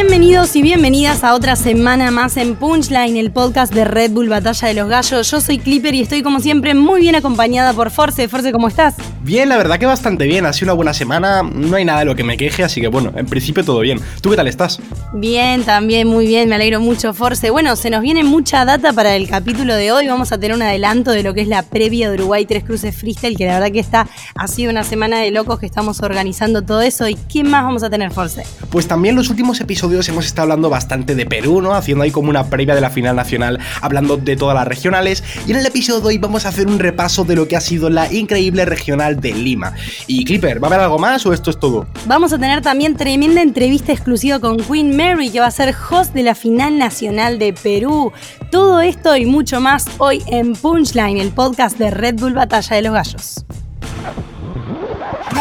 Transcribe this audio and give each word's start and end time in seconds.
Kim 0.00 0.09
Bienvenidos 0.20 0.54
y 0.54 0.60
bienvenidas 0.60 1.24
a 1.24 1.32
otra 1.32 1.56
semana 1.56 2.10
más 2.10 2.36
en 2.36 2.54
Punchline, 2.54 3.16
el 3.16 3.30
podcast 3.30 3.72
de 3.72 3.86
Red 3.86 4.10
Bull 4.10 4.28
Batalla 4.28 4.68
de 4.68 4.74
los 4.74 4.86
Gallos. 4.86 5.30
Yo 5.30 5.40
soy 5.40 5.58
Clipper 5.58 5.94
y 5.94 6.02
estoy 6.02 6.22
como 6.22 6.40
siempre 6.40 6.74
muy 6.74 7.00
bien 7.00 7.14
acompañada 7.14 7.72
por 7.72 7.90
Force. 7.90 8.28
Force, 8.28 8.52
¿cómo 8.52 8.68
estás? 8.68 8.96
Bien, 9.22 9.48
la 9.48 9.56
verdad 9.56 9.78
que 9.78 9.86
bastante 9.86 10.26
bien. 10.26 10.44
Ha 10.44 10.52
sido 10.52 10.66
una 10.66 10.72
buena 10.74 10.92
semana. 10.92 11.42
No 11.42 11.74
hay 11.74 11.86
nada 11.86 12.00
de 12.00 12.04
lo 12.04 12.14
que 12.14 12.22
me 12.22 12.36
queje, 12.36 12.62
así 12.62 12.82
que 12.82 12.88
bueno, 12.88 13.14
en 13.16 13.24
principio 13.24 13.64
todo 13.64 13.80
bien. 13.80 13.98
¿Tú 14.20 14.28
qué 14.28 14.36
tal 14.36 14.46
estás? 14.46 14.78
Bien, 15.14 15.62
también 15.62 16.06
muy 16.06 16.26
bien. 16.26 16.50
Me 16.50 16.56
alegro 16.56 16.80
mucho, 16.80 17.14
Force. 17.14 17.48
Bueno, 17.48 17.74
se 17.74 17.88
nos 17.88 18.02
viene 18.02 18.22
mucha 18.22 18.66
data 18.66 18.92
para 18.92 19.16
el 19.16 19.26
capítulo 19.26 19.74
de 19.74 19.90
hoy. 19.90 20.06
Vamos 20.06 20.32
a 20.32 20.38
tener 20.38 20.54
un 20.54 20.60
adelanto 20.60 21.12
de 21.12 21.22
lo 21.22 21.32
que 21.32 21.40
es 21.40 21.48
la 21.48 21.62
previa 21.62 22.10
de 22.10 22.16
Uruguay 22.16 22.44
Tres 22.44 22.64
Cruces 22.64 22.94
Freestyle, 22.94 23.38
que 23.38 23.46
la 23.46 23.54
verdad 23.54 23.72
que 23.72 23.80
está 23.80 24.06
ha 24.34 24.48
sido 24.48 24.70
una 24.70 24.84
semana 24.84 25.18
de 25.18 25.30
locos 25.30 25.58
que 25.60 25.66
estamos 25.66 26.02
organizando 26.02 26.60
todo 26.60 26.82
eso. 26.82 27.08
¿Y 27.08 27.14
qué 27.14 27.42
más 27.42 27.64
vamos 27.64 27.82
a 27.84 27.88
tener, 27.88 28.10
Force? 28.10 28.42
Pues 28.68 28.86
también 28.86 29.16
los 29.16 29.30
últimos 29.30 29.58
episodios 29.62 30.09
hemos 30.10 30.26
estado 30.26 30.44
hablando 30.44 30.70
bastante 30.70 31.14
de 31.14 31.26
Perú, 31.26 31.62
¿no? 31.62 31.74
Haciendo 31.74 32.04
ahí 32.04 32.10
como 32.10 32.30
una 32.30 32.44
previa 32.50 32.74
de 32.74 32.80
la 32.80 32.90
final 32.90 33.16
nacional, 33.16 33.58
hablando 33.80 34.16
de 34.16 34.36
todas 34.36 34.54
las 34.54 34.66
regionales. 34.66 35.22
Y 35.46 35.52
en 35.52 35.58
el 35.58 35.66
episodio 35.66 36.00
de 36.00 36.06
hoy 36.08 36.18
vamos 36.18 36.46
a 36.46 36.50
hacer 36.50 36.66
un 36.66 36.78
repaso 36.78 37.24
de 37.24 37.36
lo 37.36 37.48
que 37.48 37.56
ha 37.56 37.60
sido 37.60 37.90
la 37.90 38.12
increíble 38.12 38.64
regional 38.64 39.20
de 39.20 39.32
Lima. 39.32 39.72
Y 40.06 40.24
Clipper, 40.24 40.62
¿va 40.62 40.68
a 40.68 40.70
haber 40.70 40.80
algo 40.80 40.98
más 40.98 41.24
o 41.26 41.32
esto 41.32 41.50
es 41.50 41.58
todo? 41.58 41.86
Vamos 42.06 42.32
a 42.32 42.38
tener 42.38 42.60
también 42.60 42.96
tremenda 42.96 43.42
entrevista 43.42 43.92
exclusiva 43.92 44.38
con 44.38 44.58
Queen 44.58 44.96
Mary, 44.96 45.30
que 45.30 45.40
va 45.40 45.46
a 45.46 45.50
ser 45.50 45.74
host 45.90 46.12
de 46.12 46.22
la 46.22 46.34
final 46.34 46.78
nacional 46.78 47.38
de 47.38 47.52
Perú. 47.52 48.12
Todo 48.50 48.80
esto 48.80 49.16
y 49.16 49.26
mucho 49.26 49.60
más 49.60 49.86
hoy 49.98 50.22
en 50.26 50.54
Punchline, 50.54 51.18
el 51.18 51.30
podcast 51.30 51.78
de 51.78 51.90
Red 51.90 52.16
Bull 52.16 52.34
Batalla 52.34 52.76
de 52.76 52.82
los 52.82 52.92
Gallos. 52.92 53.44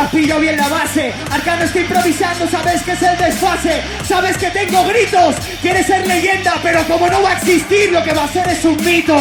Pillo 0.08 0.39
bien 0.39 0.58
la 0.58 0.67
base, 0.67 1.13
Arcano 1.30 1.66
está 1.66 1.80
improvisando, 1.80 2.48
sabes 2.49 2.81
que 2.81 2.94
es 2.94 3.02
el 3.03 3.17
desfase, 3.17 3.83
sabes 4.08 4.38
que 4.38 4.50
tengo 4.50 4.83
gritos, 4.86 5.36
quieres 5.61 5.86
ser 5.86 6.08
leyenda, 6.08 6.56
pero 6.64 6.83
como 6.88 7.08
no 7.08 7.22
va 7.22 7.30
a 7.31 7.33
existir, 7.33 7.91
lo 7.91 8.03
que 8.03 8.11
va 8.14 8.23
a 8.23 8.28
ser 8.28 8.47
es 8.50 8.66
un 8.66 8.83
mito. 8.83 9.16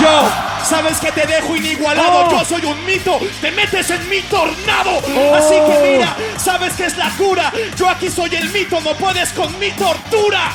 Yo, 0.00 0.30
sabes 0.64 0.98
que 0.98 1.10
te 1.10 1.26
dejo 1.26 1.56
inigualado, 1.56 2.26
Oh. 2.26 2.30
yo 2.30 2.44
soy 2.44 2.64
un 2.64 2.84
mito, 2.86 3.18
te 3.40 3.50
metes 3.50 3.90
en 3.90 4.08
mi 4.08 4.20
tornado, 4.22 4.98
así 5.34 5.54
que 5.54 5.92
mira, 5.92 6.16
sabes 6.38 6.74
que 6.74 6.86
es 6.86 6.96
la 6.96 7.10
cura, 7.10 7.52
yo 7.76 7.88
aquí 7.88 8.08
soy 8.08 8.34
el 8.36 8.48
mito, 8.50 8.80
no 8.80 8.94
puedes 8.94 9.30
con 9.30 9.58
mi 9.58 9.70
tortura. 9.72 10.52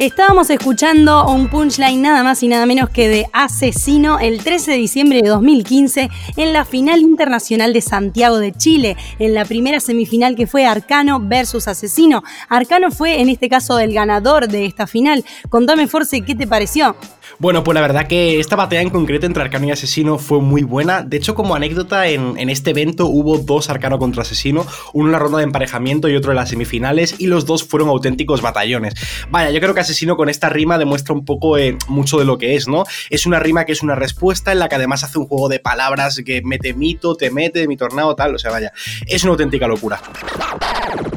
Estábamos 0.00 0.48
escuchando 0.48 1.28
un 1.30 1.48
punchline 1.48 2.00
nada 2.00 2.22
más 2.22 2.42
y 2.42 2.48
nada 2.48 2.64
menos 2.64 2.88
que 2.88 3.06
de 3.06 3.26
Asesino 3.34 4.18
el 4.18 4.42
13 4.42 4.70
de 4.70 4.76
diciembre 4.78 5.20
de 5.20 5.28
2015 5.28 6.08
en 6.38 6.52
la 6.54 6.64
final 6.64 7.00
internacional 7.00 7.74
de 7.74 7.82
Santiago 7.82 8.38
de 8.38 8.52
Chile, 8.52 8.96
en 9.18 9.34
la 9.34 9.44
primera 9.44 9.78
semifinal 9.78 10.36
que 10.36 10.46
fue 10.46 10.64
Arcano 10.64 11.20
versus 11.20 11.68
Asesino. 11.68 12.22
Arcano 12.48 12.90
fue 12.90 13.20
en 13.20 13.28
este 13.28 13.50
caso 13.50 13.78
el 13.78 13.92
ganador 13.92 14.48
de 14.48 14.64
esta 14.64 14.86
final. 14.86 15.22
Contame, 15.50 15.86
Force, 15.86 16.22
¿qué 16.22 16.34
te 16.34 16.46
pareció? 16.46 16.96
Bueno, 17.38 17.64
pues 17.64 17.74
la 17.74 17.80
verdad 17.80 18.06
que 18.06 18.40
esta 18.40 18.56
batalla 18.56 18.82
en 18.82 18.90
concreto 18.90 19.26
entre 19.26 19.42
Arcano 19.42 19.66
y 19.66 19.70
Asesino 19.70 20.18
fue 20.18 20.40
muy 20.40 20.62
buena. 20.62 21.02
De 21.02 21.16
hecho, 21.16 21.34
como 21.34 21.54
anécdota, 21.54 22.06
en, 22.08 22.50
este 22.50 22.70
evento 22.70 23.06
hubo 23.06 23.38
dos 23.38 23.70
Arcano 23.70 23.98
contra 23.98 24.22
Asesino, 24.22 24.66
uno 24.92 25.08
en 25.08 25.12
la 25.12 25.18
ronda 25.18 25.38
de 25.38 25.44
emparejamiento 25.44 26.08
y 26.08 26.16
otro 26.16 26.32
en 26.32 26.36
las 26.36 26.50
semifinales, 26.50 27.16
y 27.18 27.26
los 27.26 27.46
dos 27.46 27.64
fueron 27.64 27.88
auténticos 27.88 28.42
batallones. 28.42 28.94
Vaya, 29.30 29.50
yo 29.50 29.60
creo 29.60 29.74
que 29.74 29.80
Asesino 29.80 30.16
con 30.16 30.28
esta 30.28 30.48
rima 30.48 30.78
demuestra 30.78 31.14
un 31.14 31.24
poco 31.24 31.58
eh, 31.58 31.76
mucho 31.88 32.18
de 32.18 32.24
lo 32.24 32.38
que 32.38 32.56
es, 32.56 32.68
¿no? 32.68 32.84
Es 33.08 33.26
una 33.26 33.38
rima 33.38 33.64
que 33.64 33.72
es 33.72 33.82
una 33.82 33.94
respuesta 33.94 34.52
en 34.52 34.58
la 34.58 34.68
que 34.68 34.76
además 34.76 35.04
hace 35.04 35.18
un 35.18 35.26
juego 35.26 35.48
de 35.48 35.60
palabras 35.60 36.20
que 36.24 36.42
mete 36.42 36.74
mito, 36.74 37.14
te 37.14 37.30
mete, 37.30 37.66
mi 37.68 37.76
tornado, 37.76 38.14
tal, 38.14 38.34
o 38.34 38.38
sea, 38.38 38.50
vaya, 38.50 38.72
es 39.06 39.22
una 39.22 39.32
auténtica 39.32 39.66
locura. 39.66 40.00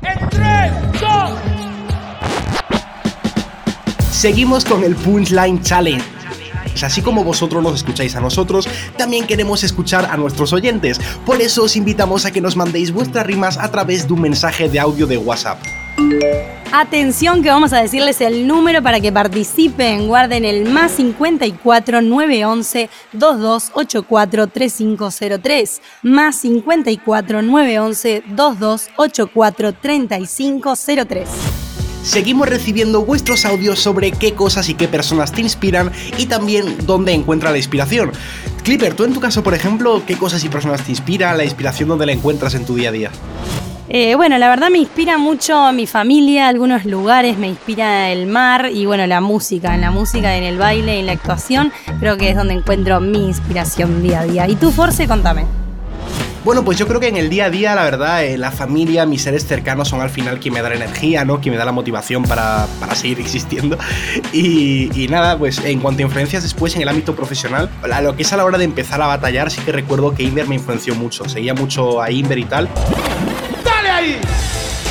En 0.04 0.30
3, 0.30 0.93
Seguimos 4.24 4.64
con 4.64 4.86
el 4.86 4.96
Punchline 4.96 5.62
Challenge. 5.62 6.02
Así 6.82 7.02
como 7.02 7.26
vosotros 7.26 7.62
nos 7.62 7.76
escucháis 7.76 8.16
a 8.16 8.22
nosotros, 8.22 8.70
también 8.98 9.28
queremos 9.28 9.66
escuchar 9.66 10.06
a 10.06 10.16
nuestros 10.16 10.54
oyentes. 10.54 10.98
Por 11.26 11.42
eso 11.42 11.64
os 11.64 11.76
invitamos 11.76 12.26
a 12.26 12.32
que 12.32 12.40
nos 12.40 12.56
mandéis 12.56 12.94
vuestras 12.94 13.28
rimas 13.28 13.58
a 13.58 13.70
través 13.70 14.08
de 14.08 14.14
un 14.14 14.22
mensaje 14.22 14.70
de 14.70 14.80
audio 14.80 15.08
de 15.08 15.18
WhatsApp. 15.18 15.62
Atención 16.72 17.44
que 17.44 17.50
vamos 17.50 17.74
a 17.74 17.82
decirles 17.82 18.22
el 18.22 18.48
número 18.48 18.82
para 18.82 19.02
que 19.02 19.12
participen. 19.12 20.08
Guarden 20.08 20.46
el 20.46 20.70
más 20.70 20.94
54 20.94 22.02
911 22.02 22.90
2284 23.12 24.48
3503. 24.48 25.82
Más 26.02 26.38
54 26.38 27.42
911 27.42 28.24
2284 28.30 29.74
3503. 29.74 31.63
Seguimos 32.04 32.50
recibiendo 32.50 33.06
vuestros 33.06 33.46
audios 33.46 33.80
sobre 33.80 34.12
qué 34.12 34.34
cosas 34.34 34.68
y 34.68 34.74
qué 34.74 34.90
personas 34.90 35.32
te 35.32 35.40
inspiran 35.40 35.90
y 36.18 36.26
también 36.26 36.76
dónde 36.86 37.14
encuentra 37.14 37.50
la 37.50 37.58
inspiración. 37.58 38.12
Clipper, 38.64 38.94
tú 38.94 39.06
en 39.06 39.14
tu 39.14 39.22
caso, 39.22 39.42
por 39.42 39.54
ejemplo, 39.54 40.04
¿qué 40.06 40.18
cosas 40.18 40.44
y 40.44 40.50
personas 40.50 40.84
te 40.84 40.92
inspiran? 40.92 41.38
¿La 41.38 41.46
inspiración 41.46 41.88
dónde 41.88 42.06
la 42.06 42.12
encuentras 42.12 42.56
en 42.56 42.66
tu 42.66 42.76
día 42.76 42.90
a 42.90 42.92
día? 42.92 43.12
Eh, 43.88 44.16
bueno, 44.16 44.38
la 44.38 44.50
verdad 44.50 44.70
me 44.70 44.80
inspira 44.80 45.18
mucho 45.18 45.72
mi 45.72 45.88
familia, 45.88 46.50
algunos 46.50 46.84
lugares, 46.84 47.38
me 47.38 47.48
inspira 47.48 48.12
el 48.12 48.28
mar 48.28 48.70
y 48.74 48.86
bueno, 48.86 49.08
la 49.08 49.22
música. 49.22 49.74
En 49.74 49.82
la 49.82 49.92
música, 49.92 50.36
en 50.36 50.44
el 50.44 50.58
baile, 50.58 51.00
en 51.00 51.06
la 51.06 51.14
actuación, 51.14 51.72
creo 52.00 52.18
que 52.18 52.30
es 52.30 52.36
donde 52.36 52.54
encuentro 52.54 53.00
mi 53.00 53.28
inspiración 53.28 54.04
día 54.04 54.22
a 54.22 54.26
día. 54.26 54.48
¿Y 54.50 54.56
tú, 54.56 54.72
Force, 54.72 55.08
contame? 55.08 55.63
Bueno, 56.44 56.66
pues 56.66 56.78
yo 56.78 56.88
creo 56.88 57.00
que 57.00 57.08
en 57.08 57.16
el 57.16 57.30
día 57.30 57.46
a 57.46 57.50
día, 57.50 57.74
la 57.74 57.84
verdad, 57.84 58.26
eh, 58.26 58.38
la 58.38 58.52
familia, 58.52 59.06
mis 59.06 59.22
seres 59.22 59.46
cercanos 59.46 59.88
son 59.88 60.02
al 60.02 60.10
final 60.10 60.42
quien 60.42 60.54
me 60.54 60.62
da 60.62 60.68
la 60.68 60.76
energía, 60.76 61.24
¿no? 61.24 61.40
Quien 61.40 61.54
me 61.54 61.58
da 61.58 61.64
la 61.64 61.72
motivación 61.72 62.24
para, 62.24 62.68
para 62.82 62.96
seguir 62.96 63.20
existiendo. 63.22 63.78
Y, 64.34 65.08
nada, 65.10 65.38
pues 65.38 65.60
en 65.64 65.80
cuanto 65.80 66.02
a 66.02 66.04
influencias 66.04 66.44
después 66.44 66.76
en 66.76 66.82
el 66.82 66.90
ámbito 66.90 67.16
profesional, 67.16 67.70
lo 68.02 68.16
que 68.18 68.24
es 68.24 68.34
a 68.34 68.38
la 68.38 68.44
hora 68.44 68.58
de 68.58 68.66
empezar 68.66 69.02
a 69.02 69.08
batallar, 69.08 69.52
sí 69.52 69.62
que 69.62 69.72
recuerdo 69.72 70.14
que 70.14 70.24
Inver 70.24 70.48
me 70.48 70.56
influenció 70.56 70.96
mucho. 70.96 71.30
Seguía 71.30 71.54
mucho 71.54 72.02
a 72.02 72.12
Inver 72.12 72.40
y 72.40 72.46
tal. 72.46 72.68
dale 73.64 73.90
ahí. 73.90 74.20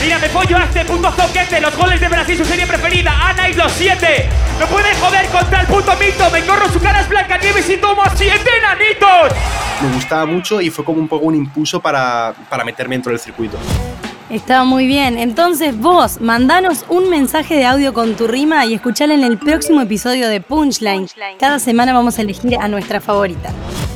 Mira, 0.03 0.19
me 0.19 0.29
pollo 0.31 0.57
a 0.57 0.65
este 0.65 0.85
punto 0.85 1.13
zoquete, 1.13 1.61
los 1.61 1.77
goles 1.77 2.01
de 2.01 2.09
Brasil, 2.09 2.37
su 2.37 2.45
serie 2.45 2.67
preferida, 2.67 3.13
Ana 3.29 3.49
y 3.49 3.55
los 3.55 3.71
siete. 3.71 4.29
No 4.59 4.67
pueden 4.67 4.97
joder 4.97 5.27
contra 5.27 5.61
el 5.61 5.67
puto 5.69 5.93
mito, 5.93 6.29
me 6.33 6.41
engorro 6.41 6.69
su 6.73 6.81
cara 6.81 7.03
es 7.03 7.09
blanca 7.09 7.39
nieves 7.39 7.71
y 7.71 7.77
tomo 7.77 8.03
a 8.03 8.11
siete 8.17 8.51
enanitos. 8.59 9.39
Me 9.81 9.95
gustaba 9.95 10.27
mucho 10.27 10.61
y 10.61 10.71
fue 10.71 10.85
como 10.85 10.99
un 10.99 11.07
poco 11.07 11.27
un 11.27 11.37
impulso 11.37 11.81
para, 11.81 12.35
para 12.51 12.65
meterme 12.65 12.97
dentro 12.97 13.13
del 13.13 13.21
circuito. 13.21 13.59
Está 14.29 14.65
muy 14.65 14.89
bien. 14.89 15.19
Entonces 15.19 15.79
vos, 15.79 16.21
mandanos 16.21 16.85
un 16.89 17.09
mensaje 17.09 17.55
de 17.55 17.67
audio 17.67 17.95
con 17.95 18.17
tu 18.17 18.27
rima 18.27 18.67
y 18.67 18.75
escuchala 18.75 19.15
en 19.15 19.23
el 19.23 19.39
próximo 19.39 19.83
episodio 19.83 20.29
de 20.29 20.41
Punchline. 20.41 21.07
Cada 21.39 21.61
semana 21.61 21.93
vamos 21.93 22.19
a 22.19 22.23
elegir 22.23 22.57
a 22.61 22.67
nuestra 22.67 23.01
favorita. 23.01 23.51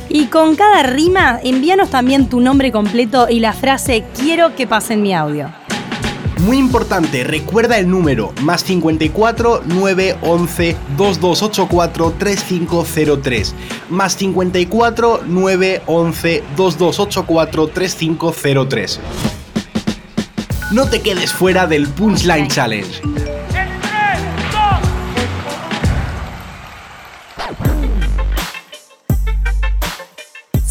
Y 0.09 0.27
con 0.27 0.55
cada 0.55 0.85
rima, 0.85 1.41
envíanos 1.43 1.91
también 1.91 2.29
tu 2.29 2.41
nombre 2.41 2.71
completo 2.71 3.29
y 3.29 3.41
la 3.41 3.53
frase 3.53 4.05
quiero 4.17 4.55
que 4.55 4.69
pase 4.69 4.95
en 4.95 5.03
mi 5.03 5.13
audio. 5.13 5.51
Muy 6.41 6.59
importante, 6.59 7.25
recuerda 7.25 7.79
el 7.79 7.89
número 7.89 8.33
más 8.43 8.63
54 8.63 9.63
911 9.67 10.77
2284 10.97 12.15
3503. 12.19 13.55
Más 13.89 14.17
54 14.17 15.23
911 15.27 16.45
2284 16.57 17.69
3503. 17.69 19.01
No 20.73 20.89
te 20.89 21.01
quedes 21.01 21.33
fuera 21.33 21.67
del 21.67 21.89
Punchline 21.89 22.49
Challenge. 22.49 23.36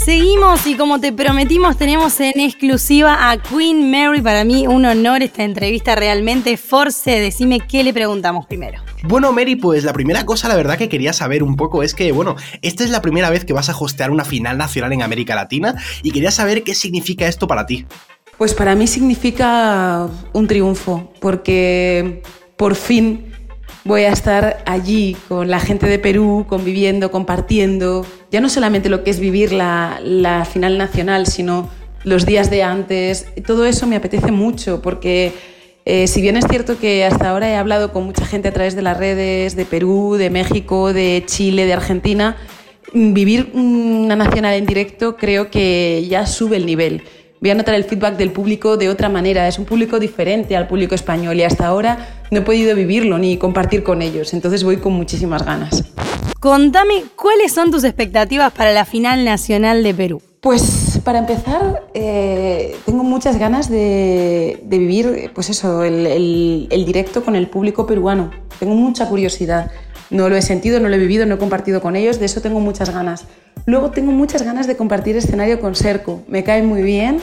Seguimos 0.06 0.68
y 0.68 0.76
como 0.76 1.00
te 1.00 1.12
prometimos 1.12 1.78
tenemos 1.78 2.20
en 2.20 2.40
exclusiva 2.40 3.32
a 3.32 3.42
Queen 3.42 3.90
Mary. 3.90 4.22
Para 4.22 4.44
mí 4.44 4.68
un 4.68 4.86
honor 4.86 5.24
esta 5.24 5.44
entrevista 5.44 5.96
realmente. 5.96 6.58
Force, 6.58 7.10
decime 7.10 7.60
qué 7.60 7.84
le 7.84 7.92
preguntamos 7.92 8.46
primero. 8.46 8.84
Bueno, 9.02 9.32
Mary, 9.32 9.56
pues 9.56 9.84
la 9.84 9.94
primera 9.94 10.24
cosa, 10.24 10.48
la 10.48 10.56
verdad, 10.56 10.78
que 10.78 10.90
quería 10.90 11.12
saber 11.12 11.42
un 11.42 11.56
poco 11.56 11.82
es 11.82 11.96
que, 11.96 12.12
bueno, 12.12 12.36
esta 12.62 12.84
es 12.84 12.92
la 12.92 13.02
primera 13.02 13.32
vez 13.32 13.46
que 13.46 13.54
vas 13.54 13.68
a 13.68 13.76
hostear 13.76 14.12
una 14.12 14.26
final 14.26 14.60
nacional 14.60 14.94
en 14.94 15.02
América 15.02 15.34
Latina 15.34 15.74
y 16.04 16.12
quería 16.12 16.30
saber 16.30 16.62
qué 16.62 16.76
significa 16.76 17.28
esto 17.28 17.48
para 17.48 17.66
ti. 17.66 17.88
Pues 18.38 18.54
para 18.54 18.76
mí 18.76 18.86
significa 18.86 20.08
un 20.34 20.46
triunfo, 20.46 21.14
porque 21.20 22.22
por 22.58 22.76
fin 22.76 23.34
voy 23.86 24.02
a 24.04 24.10
estar 24.10 24.64
allí 24.66 25.16
con 25.28 25.50
la 25.50 25.60
gente 25.60 25.88
de 25.88 26.00
Perú, 26.00 26.46
conviviendo, 26.50 27.12
compartiendo, 27.12 28.06
ya 28.32 28.42
no 28.42 28.50
solamente 28.50 28.90
lo 28.90 29.04
que 29.04 29.12
es 29.12 29.20
vivir 29.20 29.54
la, 29.54 30.48
final 30.52 30.78
nacional, 30.78 31.28
sino 31.28 31.70
los 32.04 32.26
días 32.26 32.50
de 32.50 32.64
antes. 32.64 33.28
Todo 33.46 33.66
eso 33.66 33.86
me 33.86 33.96
apetece 33.96 34.32
mucho, 34.32 34.82
porque 34.82 35.34
eh, 35.86 36.08
si 36.08 36.22
bien 36.22 36.36
es 36.36 36.46
cierto 36.50 36.80
que 36.80 37.06
hasta 37.06 37.30
ahora 37.30 37.50
he 37.50 37.56
hablado 37.56 37.94
con 37.94 38.06
mucha 38.06 38.26
gente 38.26 38.48
a 38.48 38.54
través 38.54 38.76
de 38.76 38.82
las 38.82 38.98
redes, 38.98 39.56
de 39.56 39.66
Perú, 39.66 40.16
de 40.18 40.32
México, 40.32 40.92
de 40.92 41.24
Chile, 41.28 41.68
de 41.68 41.74
Argentina, 41.74 42.38
vivir 42.92 43.52
una 43.54 44.16
nacional 44.16 44.56
en 44.56 44.66
directo 44.66 45.16
creo 45.16 45.52
que 45.52 46.08
ya 46.10 46.26
sube 46.26 46.58
el 46.58 46.66
nivel 46.66 47.04
voy 47.42 47.50
a 47.50 47.56
notar 47.56 47.76
el 47.76 47.84
feedback 47.84 48.18
del 48.18 48.32
público 48.32 48.78
de 48.78 48.90
otra 48.90 49.10
manera. 49.10 49.48
Es 49.48 49.60
un 49.60 49.66
público 49.66 50.00
diferente 50.00 50.56
al 50.56 50.68
público 50.68 50.96
español 50.96 51.38
y 51.38 51.44
hasta 51.44 51.68
ahora 51.68 52.24
no 52.32 52.40
he 52.40 52.42
podido 52.42 52.76
vivirlo 52.76 53.18
ni 53.18 53.38
compartir 53.38 53.84
con 53.84 54.02
ellos. 54.02 54.34
Entonces 54.34 54.64
voy 54.64 54.78
con 54.78 54.94
muchísimas 54.94 55.46
ganas. 55.46 55.84
Contame, 56.40 57.06
¿cuáles 57.16 57.54
son 57.54 57.72
tus 57.72 57.84
expectativas 57.84 58.52
para 58.52 58.72
la 58.72 58.86
final 58.86 59.26
nacional 59.26 59.84
de 59.84 59.94
Perú? 59.94 60.22
Pues 60.42 61.02
para 61.04 61.18
empezar, 61.18 61.88
eh, 61.96 62.76
tengo 62.86 63.04
muchas 63.04 63.40
ganas 63.40 63.68
de, 63.68 64.62
vivir 64.64 65.32
pues 65.34 65.50
eso, 65.50 65.84
el, 65.84 66.68
directo 66.86 67.26
con 67.26 67.36
el 67.36 67.50
público 67.50 67.88
peruano. 67.88 68.30
Tengo 68.60 68.76
mucha 68.76 69.10
curiosidad. 69.10 69.72
No 70.10 70.30
lo 70.30 70.36
he 70.36 70.42
sentido, 70.42 70.80
no 70.80 70.90
lo 70.90 70.96
he 70.96 71.00
vivido, 71.00 71.26
no 71.26 71.36
he 71.36 71.38
compartido 71.38 71.82
con 71.82 71.96
ellos, 71.96 72.20
de 72.20 72.26
eso 72.26 72.42
tengo 72.42 72.60
muchas 72.60 72.92
ganas. 72.92 73.26
Luego 73.66 73.92
tengo 73.92 74.12
muchas 74.12 74.44
ganas 74.44 74.68
de 74.68 74.76
compartir 74.76 75.18
escenario 75.18 75.60
con 75.60 75.76
Serco. 75.76 76.24
Me 76.28 76.44
cae 76.44 76.62
muy 76.64 76.82
bien. 76.82 77.20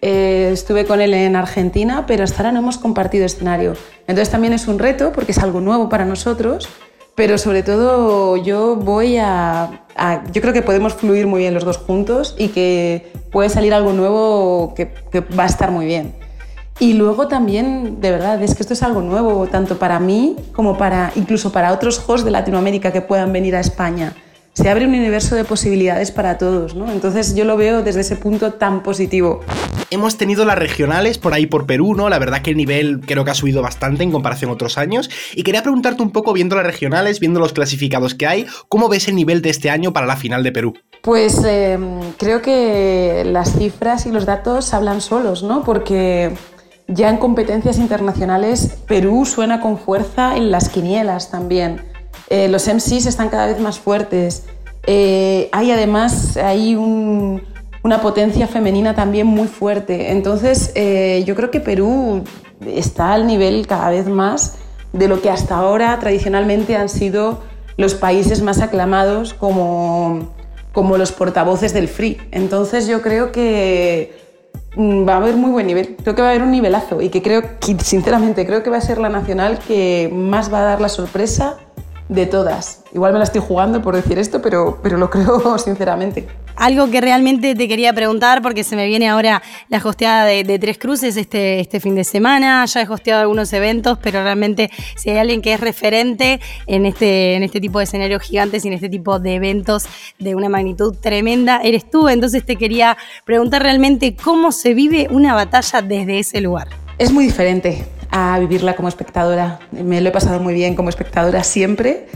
Eh, 0.00 0.50
estuve 0.52 0.84
con 0.84 1.00
él 1.00 1.14
en 1.14 1.34
Argentina, 1.34 2.04
pero 2.06 2.24
hasta 2.24 2.38
ahora 2.38 2.52
no 2.52 2.60
hemos 2.60 2.78
compartido 2.78 3.24
escenario. 3.24 3.74
Entonces 4.06 4.30
también 4.30 4.52
es 4.52 4.68
un 4.68 4.78
reto 4.78 5.12
porque 5.12 5.32
es 5.32 5.38
algo 5.38 5.60
nuevo 5.60 5.88
para 5.88 6.04
nosotros 6.04 6.68
pero 7.18 7.36
sobre 7.36 7.64
todo 7.64 8.36
yo 8.36 8.76
voy 8.76 9.16
a, 9.16 9.86
Yo 10.32 10.40
creo 10.40 10.52
que 10.54 10.62
podemos 10.62 10.94
fluir 10.94 11.26
muy 11.26 11.40
bien 11.40 11.52
los 11.52 11.64
dos 11.64 11.76
juntos 11.76 12.36
y 12.38 12.50
que 12.50 13.10
puede 13.32 13.48
salir 13.48 13.74
algo 13.74 13.92
nuevo 13.92 14.72
que, 14.76 14.94
que, 15.10 15.18
va 15.18 15.42
a 15.42 15.46
estar 15.46 15.72
muy 15.72 15.84
bien. 15.84 16.14
Y 16.80 16.92
luego 16.92 17.26
también, 17.26 18.00
de 18.00 18.12
verdad, 18.12 18.40
es 18.42 18.54
que 18.54 18.62
esto 18.62 18.74
es 18.74 18.82
algo 18.82 19.00
nuevo, 19.00 19.46
tanto 19.48 19.78
para 19.78 19.98
mí 19.98 20.36
como 20.52 20.78
para 20.78 21.12
incluso 21.16 21.50
para 21.50 21.72
otros 21.72 22.02
hosts 22.06 22.24
de 22.24 22.30
Latinoamérica 22.30 22.92
que 22.92 23.00
puedan 23.00 23.32
venir 23.32 23.56
a 23.56 23.60
España. 23.60 24.14
Se 24.52 24.68
abre 24.68 24.86
un 24.86 24.90
universo 24.90 25.36
de 25.36 25.44
posibilidades 25.44 26.10
para 26.10 26.36
todos, 26.36 26.74
¿no? 26.74 26.90
Entonces 26.90 27.34
yo 27.36 27.44
lo 27.44 27.56
veo 27.56 27.82
desde 27.82 28.00
ese 28.00 28.16
punto 28.16 28.54
tan 28.54 28.82
positivo. 28.82 29.40
Hemos 29.90 30.18
tenido 30.18 30.44
las 30.44 30.58
regionales 30.58 31.16
por 31.16 31.32
ahí 31.32 31.46
por 31.46 31.64
Perú, 31.64 31.94
¿no? 31.94 32.08
La 32.08 32.18
verdad 32.18 32.42
que 32.42 32.50
el 32.50 32.56
nivel 32.56 33.00
creo 33.06 33.24
que 33.24 33.30
ha 33.30 33.34
subido 33.34 33.62
bastante 33.62 34.02
en 34.02 34.10
comparación 34.10 34.50
a 34.50 34.54
otros 34.54 34.76
años. 34.76 35.10
Y 35.34 35.44
quería 35.44 35.62
preguntarte 35.62 36.02
un 36.02 36.10
poco, 36.10 36.32
viendo 36.32 36.56
las 36.56 36.66
regionales, 36.66 37.20
viendo 37.20 37.38
los 37.38 37.52
clasificados 37.52 38.14
que 38.14 38.26
hay, 38.26 38.46
¿cómo 38.68 38.88
ves 38.88 39.06
el 39.06 39.14
nivel 39.14 39.42
de 39.42 39.50
este 39.50 39.70
año 39.70 39.92
para 39.92 40.06
la 40.06 40.16
final 40.16 40.42
de 40.42 40.50
Perú? 40.52 40.74
Pues 41.02 41.42
em, 41.44 42.00
creo 42.18 42.42
que 42.42 43.22
las 43.26 43.56
cifras 43.56 44.06
y 44.06 44.10
los 44.10 44.26
datos 44.26 44.74
hablan 44.74 45.00
solos, 45.00 45.44
¿no? 45.44 45.62
Porque 45.62 46.32
ya 46.88 47.10
en 47.10 47.18
competencias 47.18 47.78
internacionales 47.78 48.78
Perú 48.86 49.26
suena 49.26 49.60
con 49.60 49.78
fuerza 49.78 50.36
en 50.36 50.50
las 50.50 50.70
quinielas 50.70 51.30
también. 51.30 51.82
Eh, 52.30 52.48
los 52.48 52.66
MCs 52.66 53.06
están 53.06 53.28
cada 53.28 53.46
vez 53.46 53.60
más 53.60 53.78
fuertes. 53.78 54.46
Eh, 54.86 55.50
hay 55.52 55.70
además 55.70 56.36
hay 56.38 56.74
un, 56.74 57.42
una 57.82 58.00
potencia 58.00 58.46
femenina 58.46 58.94
también 58.94 59.26
muy 59.26 59.48
fuerte. 59.48 60.12
Entonces, 60.12 60.72
eh, 60.74 61.24
yo 61.26 61.34
creo 61.34 61.50
que 61.50 61.60
Perú 61.60 62.24
está 62.66 63.12
al 63.12 63.26
nivel 63.26 63.66
cada 63.66 63.90
vez 63.90 64.08
más 64.08 64.56
de 64.92 65.08
lo 65.08 65.20
que 65.20 65.28
hasta 65.30 65.56
ahora 65.56 65.98
tradicionalmente 66.00 66.74
han 66.76 66.88
sido 66.88 67.40
los 67.76 67.94
países 67.94 68.40
más 68.42 68.60
aclamados 68.60 69.34
como, 69.34 70.34
como 70.72 70.96
los 70.96 71.12
portavoces 71.12 71.74
del 71.74 71.86
free. 71.86 72.18
Entonces, 72.30 72.88
yo 72.88 73.02
creo 73.02 73.30
que 73.30 74.17
va 74.78 75.14
a 75.14 75.16
haber 75.16 75.36
muy 75.36 75.50
buen 75.50 75.66
nivel. 75.66 75.96
Creo 76.02 76.14
que 76.14 76.22
va 76.22 76.28
a 76.28 76.30
haber 76.30 76.42
un 76.42 76.52
nivelazo 76.52 77.02
y 77.02 77.08
que 77.08 77.22
creo 77.22 77.42
sinceramente, 77.82 78.46
creo 78.46 78.62
que 78.62 78.70
va 78.70 78.76
a 78.76 78.80
ser 78.80 78.98
la 78.98 79.08
nacional 79.08 79.58
que 79.58 80.10
más 80.12 80.52
va 80.52 80.60
a 80.60 80.64
dar 80.64 80.80
la 80.80 80.88
sorpresa 80.88 81.56
de 82.08 82.26
todas. 82.26 82.82
Igual 82.92 83.12
me 83.12 83.18
la 83.18 83.24
estoy 83.24 83.42
jugando 83.46 83.82
por 83.82 83.94
decir 83.94 84.18
esto, 84.18 84.40
pero, 84.40 84.78
pero 84.82 84.96
lo 84.96 85.10
creo 85.10 85.58
sinceramente. 85.58 86.28
Algo 86.58 86.90
que 86.90 87.00
realmente 87.00 87.54
te 87.54 87.68
quería 87.68 87.92
preguntar, 87.92 88.42
porque 88.42 88.64
se 88.64 88.74
me 88.74 88.84
viene 88.88 89.08
ahora 89.08 89.40
la 89.68 89.78
hosteada 89.78 90.24
de, 90.24 90.58
Tres 90.58 90.76
Cruces 90.76 91.16
este, 91.16 91.60
este 91.60 91.78
fin 91.78 91.94
de 91.94 92.02
semana. 92.02 92.64
Ya 92.64 92.82
he 92.82 92.88
hosteado 92.88 93.20
algunos 93.20 93.52
eventos, 93.52 93.96
pero 94.02 94.24
realmente 94.24 94.68
si 94.96 95.10
hay 95.10 95.18
alguien 95.18 95.40
que 95.40 95.52
es 95.52 95.60
referente 95.60 96.40
en 96.66 96.84
este, 96.84 97.36
en 97.36 97.44
este 97.44 97.60
tipo 97.60 97.78
de 97.78 97.84
escenarios 97.84 98.22
gigantes 98.22 98.64
y 98.64 98.68
en 98.68 98.74
este 98.74 98.88
tipo 98.88 99.20
de 99.20 99.36
eventos 99.36 99.86
de 100.18 100.34
una 100.34 100.48
magnitud 100.48 100.96
tremenda, 100.96 101.60
eres 101.62 101.88
tú. 101.88 102.08
Entonces 102.08 102.44
te 102.44 102.56
quería 102.56 102.96
preguntar 103.24 103.62
realmente 103.62 104.16
cómo 104.16 104.50
se 104.50 104.74
vive 104.74 105.06
una 105.12 105.34
batalla 105.36 105.80
desde 105.80 106.18
ese 106.18 106.40
lugar. 106.40 106.66
Es 106.98 107.12
muy 107.12 107.26
diferente 107.26 107.86
a 108.10 108.36
vivirla 108.40 108.74
como 108.74 108.88
espectadora. 108.88 109.60
Me 109.70 110.00
lo 110.00 110.08
he 110.08 110.12
pasado 110.12 110.40
muy 110.40 110.54
bien 110.54 110.74
como 110.74 110.88
espectadora 110.88 111.44
siempre, 111.44 112.08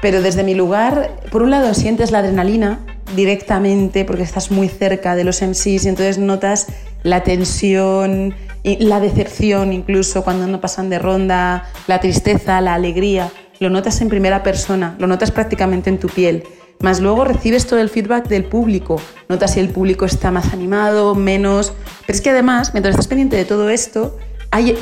pero 0.00 0.22
desde 0.22 0.44
mi 0.44 0.54
lugar, 0.54 1.16
por 1.32 1.42
un 1.42 1.50
lado 1.50 1.74
sientes 1.74 2.12
la 2.12 2.20
adrenalina 2.20 2.78
directamente 3.14 4.04
porque 4.04 4.22
estás 4.22 4.50
muy 4.50 4.68
cerca 4.68 5.14
de 5.16 5.24
los 5.24 5.42
MCs 5.42 5.84
y 5.84 5.88
entonces 5.88 6.18
notas 6.18 6.66
la 7.02 7.22
tensión, 7.22 8.34
y 8.62 8.84
la 8.84 9.00
decepción 9.00 9.72
incluso 9.72 10.22
cuando 10.22 10.46
no 10.46 10.60
pasan 10.60 10.90
de 10.90 10.98
ronda, 10.98 11.64
la 11.86 12.00
tristeza, 12.00 12.60
la 12.60 12.74
alegría. 12.74 13.30
Lo 13.58 13.70
notas 13.70 14.00
en 14.00 14.08
primera 14.08 14.42
persona, 14.42 14.96
lo 14.98 15.06
notas 15.06 15.30
prácticamente 15.30 15.90
en 15.90 15.98
tu 15.98 16.08
piel. 16.08 16.44
Más 16.80 17.00
luego 17.00 17.24
recibes 17.24 17.66
todo 17.66 17.78
el 17.78 17.90
feedback 17.90 18.26
del 18.26 18.44
público. 18.44 19.00
Notas 19.28 19.52
si 19.52 19.60
el 19.60 19.68
público 19.68 20.06
está 20.06 20.30
más 20.30 20.54
animado, 20.54 21.14
menos. 21.14 21.74
Pero 22.06 22.16
es 22.16 22.22
que 22.22 22.30
además, 22.30 22.72
mientras 22.72 22.94
estás 22.94 23.06
pendiente 23.06 23.36
de 23.36 23.44
todo 23.44 23.68
esto, 23.68 24.16
hay 24.52 24.76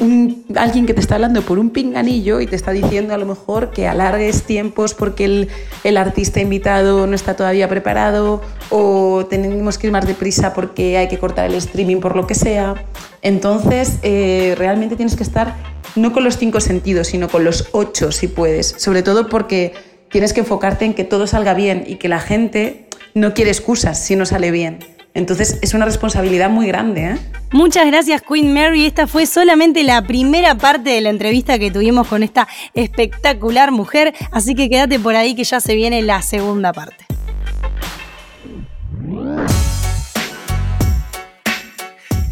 alguien 0.57 0.87
que 0.87 0.95
te 0.95 1.01
está 1.01 1.17
hablando 1.17 1.43
por 1.43 1.59
un 1.59 1.71
pinganillo 1.71 2.41
y 2.41 2.47
te 2.47 2.57
está 2.57 2.71
diciendo 2.71 3.13
a 3.13 3.19
lo 3.19 3.27
mejor 3.27 3.71
que 3.71 3.87
alargues 3.87 4.45
tiempos 4.45 4.95
porque 4.95 5.27
el, 5.27 5.49
el, 5.85 5.99
artista 5.99 6.41
invitado 6.41 7.07
no 7.07 7.15
está 7.15 7.37
todavía 7.37 7.69
preparado 7.69 8.41
o 8.71 9.27
tenemos 9.29 9.77
que 9.77 9.89
ir 9.89 9.93
más 9.93 10.07
deprisa 10.07 10.55
porque 10.55 10.97
hay 10.97 11.09
que 11.09 11.19
cortar 11.19 11.51
el 11.51 11.55
streaming 11.57 12.01
por 12.01 12.17
lo 12.17 12.27
que 12.27 12.35
sea. 12.35 12.87
Entonces, 13.21 13.99
eh, 14.03 14.55
realmente 14.57 14.97
tienes 14.97 15.17
que 15.17 15.23
estar 15.23 15.57
no 15.97 16.15
con 16.15 16.25
los 16.25 16.39
cinco 16.39 16.61
sentidos, 16.61 17.09
sino 17.09 17.29
con 17.29 17.45
los 17.45 17.69
ocho 17.73 18.11
si 18.11 18.27
puedes. 18.27 18.75
Sobre 18.79 19.03
todo 19.03 19.29
porque 19.29 19.75
tienes 20.11 20.33
que 20.33 20.41
enfocarte 20.41 20.87
en 20.87 20.95
que 20.95 21.05
todo 21.05 21.27
salga 21.27 21.53
bien 21.53 21.85
y 21.87 21.97
que 21.97 22.09
la 22.09 22.21
gente 22.21 22.87
no 23.13 23.35
quiere 23.35 23.51
excusas 23.51 24.03
si 24.03 24.17
no 24.17 24.25
sale 24.25 24.51
bien. 24.51 24.79
Entonces 25.15 25.59
es 25.63 25.75
una 25.75 25.85
responsabilidad 25.85 26.51
muy 26.51 26.67
grande. 26.67 27.05
¿eh? 27.05 27.19
Muchas 27.51 27.87
gracias 27.87 28.23
Queen 28.23 28.53
Mary. 28.53 28.87
Esta 28.87 29.07
fue 29.07 29.27
solamente 29.27 29.83
la 29.83 30.03
primera 30.03 30.55
parte 30.57 30.91
de 30.91 31.01
la 31.01 31.11
entrevista 31.11 31.59
que 31.59 31.71
tuvimos 31.71 32.07
con 32.07 32.23
esta 32.23 32.47
espectacular 32.75 33.73
mujer, 33.73 34.15
así 34.31 34.55
que 34.55 34.69
quédate 34.69 34.99
por 35.01 35.17
ahí 35.17 35.35
que 35.35 35.45
ya 35.45 35.61
se 35.61 35.75
viene 35.75 36.03
la 36.03 36.23
segunda 36.23 36.73
parte. 36.73 37.08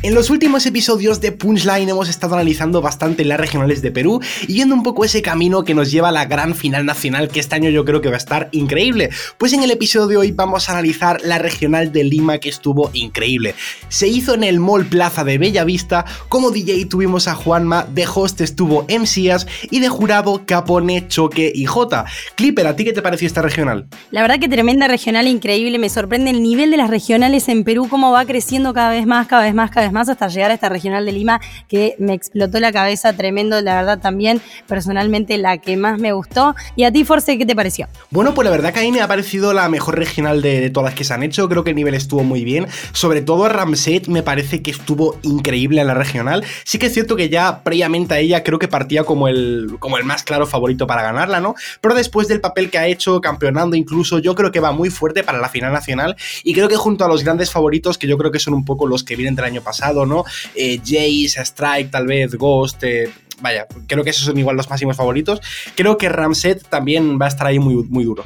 En 0.02 0.14
los 0.14 0.30
últimos 0.30 0.66
episodios 0.66 1.20
de 1.20 1.32
Punchline 1.32 1.88
hemos 1.88 2.08
estado 2.08 2.34
analizando 2.34 2.82
bastante 2.82 3.24
las 3.24 3.40
regionales 3.40 3.80
de 3.80 3.90
Perú 3.90 4.20
y 4.46 4.52
viendo 4.52 4.74
un 4.74 4.82
poco 4.82 5.04
ese 5.04 5.22
camino 5.22 5.64
que 5.64 5.74
nos 5.74 5.90
lleva 5.90 6.10
a 6.10 6.12
la 6.12 6.26
gran 6.26 6.54
final 6.54 6.84
nacional 6.84 7.28
que 7.28 7.40
este 7.40 7.54
año 7.56 7.70
yo 7.70 7.84
creo 7.84 8.02
que 8.02 8.08
va 8.08 8.14
a 8.14 8.18
estar 8.18 8.48
increíble. 8.52 9.10
Pues 9.38 9.54
en 9.54 9.62
el 9.62 9.70
episodio 9.70 10.06
de 10.06 10.16
hoy 10.18 10.32
vamos 10.32 10.68
a 10.68 10.72
analizar 10.72 11.20
la 11.24 11.38
regional 11.38 11.92
de 11.92 12.04
Lima 12.04 12.38
que 12.38 12.50
estuvo 12.50 12.90
increíble. 12.92 13.54
Se 13.88 14.06
hizo 14.06 14.34
en 14.34 14.44
el 14.44 14.60
Mall 14.60 14.84
Plaza 14.84 15.24
de 15.24 15.38
Bellavista, 15.38 16.04
como 16.28 16.50
DJ 16.50 16.84
tuvimos 16.86 17.26
a 17.26 17.34
Juanma, 17.34 17.84
de 17.84 18.06
host 18.06 18.42
estuvo 18.42 18.86
MCAS 18.88 19.46
y 19.70 19.80
de 19.80 19.88
jurado 19.88 20.42
Capone, 20.46 21.08
Choque 21.08 21.50
y 21.52 21.64
J. 21.64 22.04
Clipper, 22.36 22.66
¿a 22.66 22.76
ti 22.76 22.84
qué 22.84 22.92
te 22.92 23.02
pareció 23.02 23.26
esta 23.26 23.42
regional? 23.42 23.88
La 24.10 24.22
verdad 24.22 24.38
que 24.38 24.48
tremenda 24.48 24.86
regional, 24.88 25.26
increíble, 25.26 25.78
me 25.78 25.88
sorprende 25.88 26.30
el 26.30 26.42
nivel 26.42 26.70
de 26.70 26.76
las 26.76 26.90
regionales 26.90 27.48
en 27.48 27.64
Perú, 27.64 27.88
cómo 27.88 28.12
va 28.12 28.24
creciendo 28.26 28.74
cada 28.74 28.90
vez 28.90 29.06
más, 29.06 29.26
cada 29.26 29.44
vez 29.44 29.54
más, 29.54 29.70
cada 29.70 29.86
vez 29.86 29.92
más 29.92 29.95
más 29.96 30.10
hasta 30.10 30.28
llegar 30.28 30.50
a 30.50 30.54
esta 30.54 30.68
regional 30.68 31.06
de 31.06 31.12
Lima 31.12 31.40
que 31.68 31.96
me 31.98 32.12
explotó 32.12 32.60
la 32.60 32.70
cabeza 32.70 33.14
tremendo, 33.14 33.62
la 33.62 33.76
verdad 33.76 33.98
también 33.98 34.42
personalmente 34.68 35.38
la 35.38 35.56
que 35.56 35.78
más 35.78 35.98
me 35.98 36.12
gustó. 36.12 36.54
¿Y 36.76 36.84
a 36.84 36.92
ti, 36.92 37.04
Force, 37.04 37.38
qué 37.38 37.46
te 37.46 37.56
pareció? 37.56 37.88
Bueno, 38.10 38.34
pues 38.34 38.44
la 38.44 38.50
verdad 38.50 38.74
que 38.74 38.86
a 38.86 38.92
me 38.92 39.00
ha 39.00 39.08
parecido 39.08 39.54
la 39.54 39.70
mejor 39.70 39.98
regional 39.98 40.42
de, 40.42 40.68
todas 40.68 40.90
las 40.90 40.98
que 40.98 41.04
se 41.04 41.14
han 41.14 41.22
hecho, 41.22 41.48
creo 41.48 41.64
que 41.64 41.70
el 41.70 41.76
nivel 41.76 41.94
estuvo 41.94 42.22
muy 42.22 42.44
bien, 42.44 42.66
sobre 42.92 43.22
todo 43.22 43.48
Ramset 43.48 44.08
me 44.08 44.22
parece 44.22 44.60
que 44.60 44.70
estuvo 44.70 45.18
increíble 45.22 45.80
en 45.80 45.86
la 45.86 45.94
regional, 45.94 46.44
sí 46.64 46.78
que 46.78 46.86
es 46.86 46.92
cierto 46.92 47.16
que 47.16 47.30
ya 47.30 47.62
previamente 47.62 48.14
a 48.14 48.18
ella 48.18 48.44
creo 48.44 48.58
que 48.58 48.68
partía 48.68 49.04
como 49.04 49.28
el, 49.28 49.76
como 49.78 49.96
el 49.96 50.04
más 50.04 50.24
claro 50.24 50.46
favorito 50.46 50.86
para 50.86 51.02
ganarla, 51.02 51.40
¿no? 51.40 51.54
Pero 51.80 51.94
después 51.94 52.28
del 52.28 52.42
papel 52.42 52.70
que 52.70 52.78
ha 52.78 52.86
hecho, 52.86 53.20
campeonando 53.22 53.76
incluso, 53.76 54.18
yo 54.18 54.34
creo 54.34 54.52
que 54.52 54.60
va 54.60 54.72
muy 54.72 54.90
fuerte 54.90 55.24
para 55.24 55.38
la 55.38 55.48
final 55.48 55.72
nacional 55.72 56.16
y 56.44 56.52
creo 56.52 56.68
que 56.68 56.76
junto 56.76 57.04
a 57.04 57.08
los 57.08 57.24
grandes 57.24 57.50
favoritos, 57.50 57.96
que 57.96 58.06
yo 58.06 58.18
creo 58.18 58.30
que 58.30 58.38
son 58.38 58.52
un 58.52 58.64
poco 58.66 58.86
los 58.86 59.02
que 59.02 59.16
vienen 59.16 59.34
del 59.34 59.46
año 59.46 59.62
pasado, 59.62 59.75
¿no? 60.06 60.24
Eh, 60.54 60.78
Jace, 60.78 61.42
Strike, 61.42 61.90
tal 61.90 62.06
vez, 62.06 62.34
Ghost, 62.34 62.82
eh, 62.84 63.10
vaya, 63.40 63.66
creo 63.86 64.04
que 64.04 64.10
esos 64.10 64.24
son 64.24 64.38
igual 64.38 64.56
los 64.56 64.68
máximos 64.68 64.96
favoritos. 64.96 65.40
Creo 65.74 65.96
que 65.96 66.08
Ramset 66.08 66.66
también 66.68 67.18
va 67.20 67.26
a 67.26 67.28
estar 67.28 67.46
ahí 67.46 67.58
muy, 67.58 67.74
muy 67.74 68.04
duro. 68.04 68.24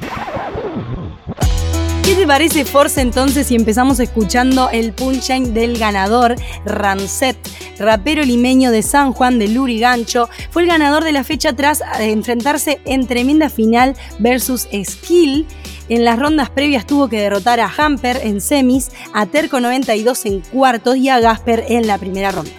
¿Qué 2.11 2.17
te 2.17 2.27
parece 2.27 2.65
Force 2.65 2.99
entonces 2.99 3.47
si 3.47 3.55
empezamos 3.55 4.01
escuchando 4.01 4.69
el 4.69 4.91
punchline 4.91 5.53
del 5.53 5.77
ganador, 5.77 6.35
Ramset, 6.65 7.37
rapero 7.79 8.21
limeño 8.25 8.69
de 8.69 8.81
San 8.81 9.13
Juan 9.13 9.39
de 9.39 9.47
Lurigancho? 9.47 10.27
Fue 10.49 10.63
el 10.63 10.67
ganador 10.67 11.05
de 11.05 11.13
la 11.13 11.23
fecha 11.23 11.53
tras 11.53 11.81
enfrentarse 12.01 12.81
en 12.83 13.07
tremenda 13.07 13.49
final 13.49 13.95
versus 14.19 14.67
Skill 14.83 15.47
En 15.87 16.03
las 16.03 16.19
rondas 16.19 16.49
previas 16.49 16.85
tuvo 16.85 17.07
que 17.07 17.21
derrotar 17.21 17.61
a 17.61 17.71
Hamper 17.77 18.19
en 18.21 18.41
semis, 18.41 18.91
a 19.13 19.25
Terco 19.25 19.61
92 19.61 20.25
en 20.25 20.41
cuartos 20.41 20.97
y 20.97 21.07
a 21.07 21.21
Gasper 21.21 21.63
en 21.69 21.87
la 21.87 21.97
primera 21.97 22.31
ronda. 22.31 22.51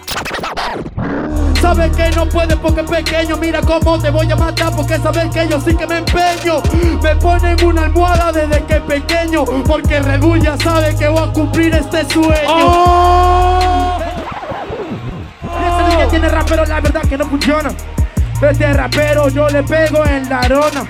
Sabes 1.63 1.95
que 1.95 2.11
no 2.11 2.25
puedes 2.25 2.57
porque 2.57 2.81
es 2.81 2.89
pequeño. 2.89 3.37
Mira 3.37 3.61
cómo 3.61 3.97
te 3.97 4.09
voy 4.09 4.29
a 4.29 4.35
matar 4.35 4.75
porque 4.75 4.97
sabes 4.97 5.29
que 5.33 5.47
yo 5.47 5.61
sí 5.61 5.73
que 5.73 5.87
me 5.87 5.99
empeño. 5.99 6.61
Me 7.01 7.15
ponen 7.15 7.55
una 7.63 7.83
almohada 7.83 8.33
desde 8.33 8.65
que 8.65 8.81
pequeño. 8.81 9.45
Porque 9.65 10.01
Red 10.01 10.19
Bull 10.19 10.41
ya 10.41 10.57
sabe 10.57 10.93
que 10.93 11.07
voy 11.07 11.23
a 11.23 11.31
cumplir 11.31 11.73
este 11.73 12.03
sueño. 12.09 12.49
¡Oh! 12.49 13.97
Ese 15.41 15.95
niño 15.95 16.07
tiene 16.09 16.27
rapero, 16.27 16.65
la 16.65 16.81
verdad 16.81 17.01
que 17.03 17.17
no 17.17 17.25
funciona. 17.27 17.69
Este 18.41 18.73
rapero 18.73 19.29
yo 19.29 19.47
le 19.47 19.63
pego 19.63 20.05
en 20.05 20.27
la 20.27 20.39
arona. 20.41 20.85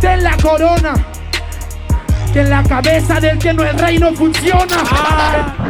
De 0.00 0.16
la 0.16 0.34
corona. 0.38 0.94
Que 2.32 2.40
en 2.40 2.48
la 2.48 2.62
cabeza 2.62 3.20
del 3.20 3.38
que 3.38 3.52
no 3.52 3.64
es 3.64 3.78
rey 3.78 3.98
no 3.98 4.14
funciona. 4.14 5.61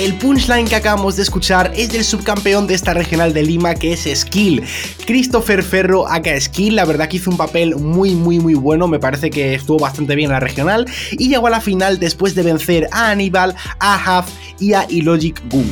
El 0.00 0.16
punchline 0.16 0.66
que 0.66 0.76
acabamos 0.76 1.16
de 1.16 1.22
escuchar 1.22 1.72
es 1.76 1.92
del 1.92 2.04
subcampeón 2.04 2.66
de 2.66 2.72
esta 2.72 2.94
regional 2.94 3.34
de 3.34 3.42
Lima 3.42 3.74
que 3.74 3.92
es 3.92 4.08
Skill. 4.10 4.64
Christopher 5.04 5.62
Ferro 5.62 6.08
aka 6.08 6.40
Skill, 6.40 6.76
la 6.76 6.86
verdad 6.86 7.06
que 7.06 7.18
hizo 7.18 7.28
un 7.28 7.36
papel 7.36 7.76
muy 7.76 8.14
muy 8.14 8.38
muy 8.38 8.54
bueno, 8.54 8.88
me 8.88 8.98
parece 8.98 9.28
que 9.28 9.52
estuvo 9.52 9.78
bastante 9.78 10.14
bien 10.14 10.30
en 10.30 10.32
la 10.32 10.40
regional 10.40 10.86
y 11.12 11.28
llegó 11.28 11.48
a 11.48 11.50
la 11.50 11.60
final 11.60 11.98
después 11.98 12.34
de 12.34 12.42
vencer 12.42 12.88
a 12.92 13.10
Aníbal, 13.10 13.54
a 13.78 14.22
Huff 14.22 14.30
y 14.58 14.72
a 14.72 14.86
Illogic 14.88 15.42
Goon. 15.50 15.70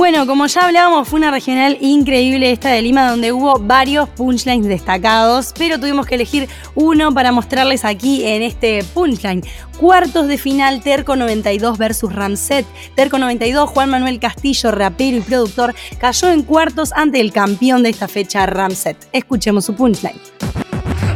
Bueno, 0.00 0.26
como 0.26 0.46
ya 0.46 0.64
hablábamos, 0.64 1.08
fue 1.08 1.18
una 1.18 1.30
regional 1.30 1.76
increíble 1.78 2.52
esta 2.52 2.70
de 2.70 2.80
Lima 2.80 3.10
donde 3.10 3.32
hubo 3.32 3.58
varios 3.58 4.08
punchlines 4.08 4.66
destacados, 4.66 5.52
pero 5.58 5.78
tuvimos 5.78 6.06
que 6.06 6.14
elegir 6.14 6.48
uno 6.74 7.12
para 7.12 7.32
mostrarles 7.32 7.84
aquí 7.84 8.24
en 8.24 8.40
este 8.40 8.82
punchline. 8.94 9.42
Cuartos 9.78 10.26
de 10.26 10.38
final 10.38 10.82
Terco 10.82 11.16
92 11.16 11.76
versus 11.76 12.14
Ramset. 12.14 12.64
Terco 12.94 13.18
92, 13.18 13.68
Juan 13.68 13.90
Manuel 13.90 14.18
Castillo, 14.18 14.70
rapero 14.70 15.18
y 15.18 15.20
productor, 15.20 15.74
cayó 15.98 16.30
en 16.30 16.44
cuartos 16.44 16.94
ante 16.94 17.20
el 17.20 17.30
campeón 17.30 17.82
de 17.82 17.90
esta 17.90 18.08
fecha, 18.08 18.46
Ramset. 18.46 18.96
Escuchemos 19.12 19.66
su 19.66 19.74
punchline. 19.74 20.18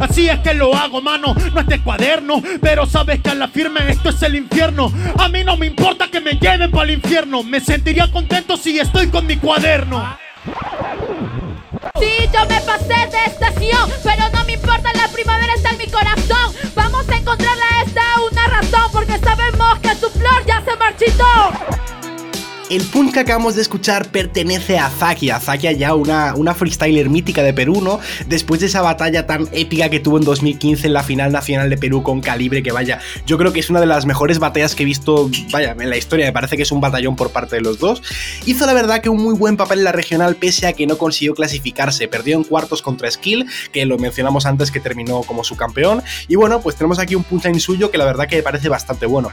Así 0.00 0.28
es 0.28 0.38
que 0.40 0.54
lo 0.54 0.74
hago, 0.74 1.00
mano, 1.00 1.34
no 1.52 1.60
es 1.60 1.66
de 1.66 1.80
cuaderno, 1.80 2.42
pero 2.60 2.86
sabes 2.86 3.20
que 3.20 3.30
a 3.30 3.34
la 3.34 3.48
firme 3.48 3.80
esto 3.88 4.10
es 4.10 4.22
el 4.22 4.34
infierno. 4.34 4.92
A 5.18 5.28
mí 5.28 5.44
no 5.44 5.56
me 5.56 5.66
importa 5.66 6.08
que 6.08 6.20
me 6.20 6.32
lleven 6.32 6.70
para 6.70 6.84
el 6.84 6.90
infierno, 6.92 7.42
me 7.42 7.60
sentiría 7.60 8.10
contento 8.10 8.56
si 8.56 8.78
estoy 8.78 9.08
con 9.08 9.26
mi 9.26 9.36
cuaderno. 9.36 10.16
Sí, 12.00 12.28
yo 12.32 12.40
me 12.46 12.60
pasé 12.60 13.08
de 13.10 13.24
estación, 13.26 13.90
pero 14.02 14.24
no 14.32 14.44
me 14.44 14.52
importa, 14.52 14.92
la 14.94 15.08
primavera 15.08 15.54
está 15.54 15.70
en 15.70 15.78
mi 15.78 15.86
corazón. 15.86 16.54
Vamos 16.74 17.08
a 17.08 17.16
encontrarle 17.16 17.62
a 17.62 17.82
esta 17.82 18.02
una 18.30 18.46
razón, 18.46 18.90
porque 18.92 19.18
sabemos 19.18 19.78
que 19.80 19.94
su 19.94 20.10
flor 20.10 20.44
ya 20.46 20.62
se 20.64 20.76
marchitó. 20.76 22.03
El 22.70 22.82
punch 22.82 23.12
que 23.12 23.20
acabamos 23.20 23.56
de 23.56 23.62
escuchar 23.62 24.08
pertenece 24.08 24.78
a 24.78 24.88
Zakia. 24.88 25.38
Zakia 25.38 25.72
ya 25.72 25.94
una, 25.94 26.34
una 26.34 26.54
freestyler 26.54 27.10
mítica 27.10 27.42
de 27.42 27.52
Perú, 27.52 27.82
¿no? 27.82 28.00
Después 28.26 28.60
de 28.60 28.66
esa 28.66 28.80
batalla 28.80 29.26
tan 29.26 29.46
épica 29.52 29.90
que 29.90 30.00
tuvo 30.00 30.16
en 30.16 30.24
2015 30.24 30.86
en 30.86 30.94
la 30.94 31.02
final 31.02 31.30
nacional 31.30 31.68
de 31.68 31.76
Perú 31.76 32.02
con 32.02 32.22
Calibre, 32.22 32.62
que 32.62 32.72
vaya, 32.72 33.00
yo 33.26 33.36
creo 33.36 33.52
que 33.52 33.60
es 33.60 33.68
una 33.68 33.80
de 33.80 33.86
las 33.86 34.06
mejores 34.06 34.38
batallas 34.38 34.74
que 34.74 34.84
he 34.84 34.86
visto, 34.86 35.30
vaya, 35.52 35.76
en 35.78 35.90
la 35.90 35.98
historia. 35.98 36.24
Me 36.24 36.32
parece 36.32 36.56
que 36.56 36.62
es 36.62 36.72
un 36.72 36.80
batallón 36.80 37.16
por 37.16 37.30
parte 37.30 37.56
de 37.56 37.62
los 37.62 37.78
dos. 37.78 38.02
Hizo 38.46 38.64
la 38.64 38.72
verdad 38.72 39.02
que 39.02 39.10
un 39.10 39.22
muy 39.22 39.34
buen 39.34 39.58
papel 39.58 39.80
en 39.80 39.84
la 39.84 39.92
regional, 39.92 40.36
pese 40.36 40.66
a 40.66 40.72
que 40.72 40.86
no 40.86 40.96
consiguió 40.96 41.34
clasificarse. 41.34 42.08
Perdió 42.08 42.34
en 42.34 42.44
cuartos 42.44 42.80
contra 42.80 43.10
Skill, 43.10 43.46
que 43.72 43.84
lo 43.84 43.98
mencionamos 43.98 44.46
antes 44.46 44.70
que 44.70 44.80
terminó 44.80 45.22
como 45.24 45.44
su 45.44 45.54
campeón. 45.56 46.02
Y 46.28 46.36
bueno, 46.36 46.62
pues 46.62 46.76
tenemos 46.76 46.98
aquí 46.98 47.14
un 47.14 47.24
punchline 47.24 47.60
suyo 47.60 47.90
que 47.90 47.98
la 47.98 48.06
verdad 48.06 48.26
que 48.26 48.36
me 48.36 48.42
parece 48.42 48.70
bastante 48.70 49.04
bueno. 49.04 49.30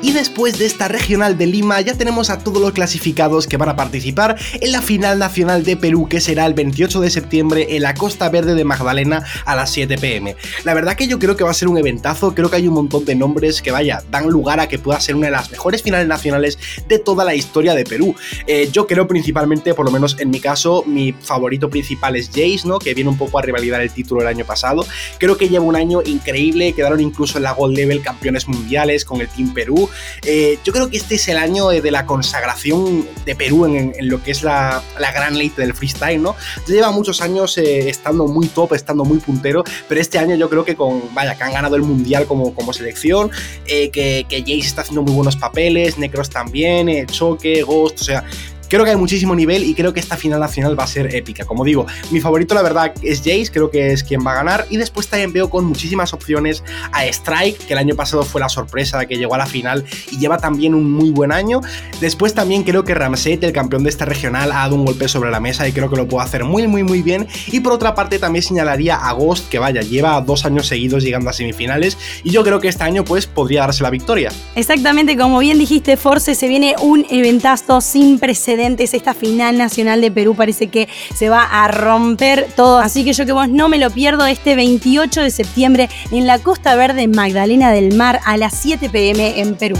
Y 0.00 0.12
después 0.12 0.58
de 0.58 0.66
esta 0.66 0.86
regional 0.86 1.36
de 1.36 1.46
Lima 1.46 1.80
ya 1.80 1.94
tenemos 1.94 2.30
a 2.30 2.38
todos 2.38 2.62
los 2.62 2.70
clasificados 2.70 3.48
que 3.48 3.56
van 3.56 3.68
a 3.68 3.74
participar 3.74 4.36
en 4.60 4.70
la 4.70 4.80
final 4.80 5.18
nacional 5.18 5.64
de 5.64 5.76
Perú 5.76 6.08
que 6.08 6.20
será 6.20 6.46
el 6.46 6.54
28 6.54 7.00
de 7.00 7.10
septiembre 7.10 7.66
en 7.70 7.82
la 7.82 7.94
Costa 7.94 8.28
Verde 8.28 8.54
de 8.54 8.62
Magdalena 8.64 9.24
a 9.44 9.56
las 9.56 9.70
7 9.70 9.98
pm. 9.98 10.36
La 10.62 10.74
verdad 10.74 10.94
que 10.94 11.08
yo 11.08 11.18
creo 11.18 11.36
que 11.36 11.42
va 11.42 11.50
a 11.50 11.54
ser 11.54 11.66
un 11.66 11.78
eventazo, 11.78 12.32
creo 12.32 12.48
que 12.48 12.56
hay 12.56 12.68
un 12.68 12.74
montón 12.74 13.04
de 13.04 13.16
nombres 13.16 13.60
que 13.60 13.72
vaya, 13.72 14.00
dan 14.08 14.28
lugar 14.28 14.60
a 14.60 14.68
que 14.68 14.78
pueda 14.78 15.00
ser 15.00 15.16
una 15.16 15.26
de 15.26 15.32
las 15.32 15.50
mejores 15.50 15.82
finales 15.82 16.06
nacionales 16.06 16.60
de 16.86 17.00
toda 17.00 17.24
la 17.24 17.34
historia 17.34 17.74
de 17.74 17.84
Perú. 17.84 18.14
Eh, 18.46 18.68
yo 18.72 18.86
creo 18.86 19.08
principalmente, 19.08 19.74
por 19.74 19.84
lo 19.84 19.90
menos 19.90 20.16
en 20.20 20.30
mi 20.30 20.38
caso, 20.38 20.84
mi 20.86 21.12
favorito 21.12 21.68
principal 21.68 22.14
es 22.14 22.28
Jace, 22.28 22.62
¿no? 22.66 22.78
Que 22.78 22.94
viene 22.94 23.10
un 23.10 23.18
poco 23.18 23.40
a 23.40 23.42
rivalidar 23.42 23.80
el 23.80 23.90
título 23.90 24.20
el 24.20 24.28
año 24.28 24.44
pasado. 24.44 24.86
Creo 25.18 25.36
que 25.36 25.48
lleva 25.48 25.64
un 25.64 25.74
año 25.74 26.02
increíble, 26.04 26.72
quedaron 26.72 27.00
incluso 27.00 27.38
en 27.38 27.44
la 27.44 27.52
Gold 27.52 27.76
Level 27.76 28.00
campeones 28.00 28.46
mundiales 28.46 29.04
con 29.04 29.20
el 29.20 29.28
Team 29.28 29.52
Perú. 29.52 29.87
Eh, 30.24 30.58
yo 30.64 30.72
creo 30.72 30.90
que 30.90 30.96
este 30.96 31.16
es 31.16 31.28
el 31.28 31.36
año 31.36 31.68
de 31.68 31.90
la 31.90 32.06
consagración 32.06 33.06
de 33.24 33.34
Perú 33.34 33.66
en, 33.66 33.92
lo 34.08 34.22
que 34.22 34.30
es 34.30 34.42
la, 34.42 34.82
la 34.98 35.12
gran 35.12 35.36
ley 35.36 35.52
del 35.56 35.74
freestyle, 35.74 36.22
¿no? 36.22 36.36
Lleva 36.66 36.90
muchos 36.90 37.20
años 37.20 37.56
eh, 37.58 37.88
estando 37.88 38.26
muy 38.26 38.46
top, 38.48 38.74
estando 38.74 39.04
muy 39.04 39.18
puntero, 39.18 39.64
pero 39.88 40.00
este 40.00 40.18
año 40.18 40.36
yo 40.36 40.48
creo 40.48 40.64
que 40.64 40.76
con, 40.76 41.02
vaya, 41.14 41.36
que 41.36 41.44
han 41.44 41.52
ganado 41.52 41.76
el 41.76 41.82
mundial 41.82 42.26
como, 42.26 42.54
como 42.54 42.72
selección, 42.72 43.30
eh, 43.66 43.90
que, 43.90 44.26
que 44.28 44.40
Jace 44.40 44.66
está 44.66 44.82
haciendo 44.82 45.02
muy 45.02 45.14
buenos 45.14 45.36
papeles, 45.36 45.98
Necros 45.98 46.30
también, 46.30 46.88
eh, 46.88 47.06
Choque, 47.06 47.62
Ghost, 47.62 48.00
o 48.00 48.04
sea, 48.04 48.24
Creo 48.68 48.84
que 48.84 48.90
hay 48.90 48.96
muchísimo 48.96 49.34
nivel 49.34 49.64
y 49.64 49.74
creo 49.74 49.94
que 49.94 50.00
esta 50.00 50.16
final 50.16 50.40
nacional 50.40 50.78
va 50.78 50.84
a 50.84 50.86
ser 50.86 51.14
épica. 51.14 51.44
Como 51.44 51.64
digo, 51.64 51.86
mi 52.10 52.20
favorito 52.20 52.54
la 52.54 52.62
verdad 52.62 52.92
es 53.02 53.18
Jace, 53.18 53.48
creo 53.52 53.70
que 53.70 53.92
es 53.92 54.04
quien 54.04 54.20
va 54.26 54.32
a 54.32 54.34
ganar. 54.36 54.66
Y 54.68 54.76
después 54.76 55.08
también 55.08 55.32
veo 55.32 55.48
con 55.48 55.64
muchísimas 55.64 56.12
opciones 56.12 56.62
a 56.92 57.06
Strike, 57.06 57.66
que 57.66 57.72
el 57.72 57.78
año 57.78 57.94
pasado 57.94 58.24
fue 58.24 58.40
la 58.40 58.48
sorpresa 58.48 59.06
que 59.06 59.16
llegó 59.16 59.34
a 59.34 59.38
la 59.38 59.46
final 59.46 59.84
y 60.10 60.18
lleva 60.18 60.38
también 60.38 60.74
un 60.74 60.90
muy 60.90 61.10
buen 61.10 61.32
año. 61.32 61.60
Después 62.00 62.34
también 62.34 62.62
creo 62.62 62.84
que 62.84 62.94
Ramset, 62.94 63.42
el 63.42 63.52
campeón 63.52 63.84
de 63.84 63.90
esta 63.90 64.04
regional, 64.04 64.52
ha 64.52 64.56
dado 64.56 64.74
un 64.74 64.84
golpe 64.84 65.08
sobre 65.08 65.30
la 65.30 65.40
mesa 65.40 65.66
y 65.66 65.72
creo 65.72 65.88
que 65.88 65.96
lo 65.96 66.06
puede 66.06 66.26
hacer 66.26 66.44
muy 66.44 66.66
muy 66.66 66.82
muy 66.82 67.02
bien. 67.02 67.26
Y 67.46 67.60
por 67.60 67.72
otra 67.72 67.94
parte 67.94 68.18
también 68.18 68.42
señalaría 68.42 68.96
a 68.96 69.12
Ghost, 69.12 69.48
que 69.48 69.58
vaya, 69.58 69.80
lleva 69.80 70.20
dos 70.20 70.44
años 70.44 70.66
seguidos 70.66 71.02
llegando 71.02 71.30
a 71.30 71.32
semifinales 71.32 71.96
y 72.22 72.30
yo 72.30 72.44
creo 72.44 72.60
que 72.60 72.68
este 72.68 72.84
año 72.84 73.04
pues 73.04 73.26
podría 73.26 73.62
darse 73.62 73.82
la 73.82 73.90
victoria. 73.90 74.30
Exactamente, 74.54 75.16
como 75.16 75.38
bien 75.38 75.58
dijiste, 75.58 75.96
Force, 75.96 76.34
se 76.34 76.48
viene 76.48 76.74
un 76.80 77.06
eventazo 77.08 77.80
sin 77.80 78.18
precedentes. 78.18 78.57
Esta 78.58 79.14
final 79.14 79.56
nacional 79.56 80.00
de 80.00 80.10
Perú 80.10 80.34
parece 80.34 80.68
que 80.68 80.88
se 81.14 81.28
va 81.28 81.44
a 81.44 81.68
romper 81.68 82.48
todo. 82.56 82.78
Así 82.78 83.04
que 83.04 83.12
yo 83.12 83.24
que 83.24 83.32
vos 83.32 83.48
no 83.48 83.68
me 83.68 83.78
lo 83.78 83.90
pierdo 83.90 84.26
este 84.26 84.56
28 84.56 85.22
de 85.22 85.30
septiembre 85.30 85.88
en 86.10 86.26
la 86.26 86.38
Costa 86.38 86.74
Verde 86.74 87.06
Magdalena 87.06 87.70
del 87.70 87.94
Mar 87.94 88.20
a 88.24 88.36
las 88.36 88.54
7 88.54 88.90
pm 88.90 89.40
en 89.40 89.54
Perú. 89.54 89.78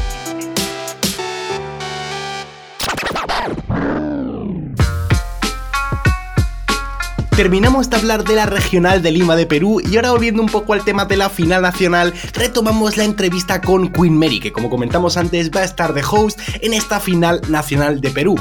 Terminamos 7.38 7.88
de 7.88 7.97
hablar 7.97 8.25
de 8.25 8.35
la 8.35 8.47
regional 8.47 9.00
de 9.00 9.12
Lima 9.12 9.37
de 9.37 9.47
Perú 9.47 9.80
y 9.80 9.95
ahora 9.95 10.11
volviendo 10.11 10.42
un 10.42 10.49
poco 10.49 10.73
al 10.73 10.83
tema 10.83 11.04
de 11.04 11.16
la 11.16 11.30
final 11.30 11.62
nacional, 11.62 12.12
retomamos 12.35 12.97
la 12.97 13.04
entrevista 13.04 13.61
con 13.61 13.92
Queen 13.92 14.18
Mary, 14.18 14.40
que 14.40 14.50
como 14.50 14.68
comentamos 14.68 15.16
antes 15.16 15.52
va 15.52 15.61
a 15.61 15.64
estar 15.64 15.95
de 15.95 16.02
host 16.02 16.40
en 16.62 16.75
esta 16.75 16.99
final 16.99 17.40
nacional 17.49 18.00
de 18.00 18.11
Perú. 18.11 18.35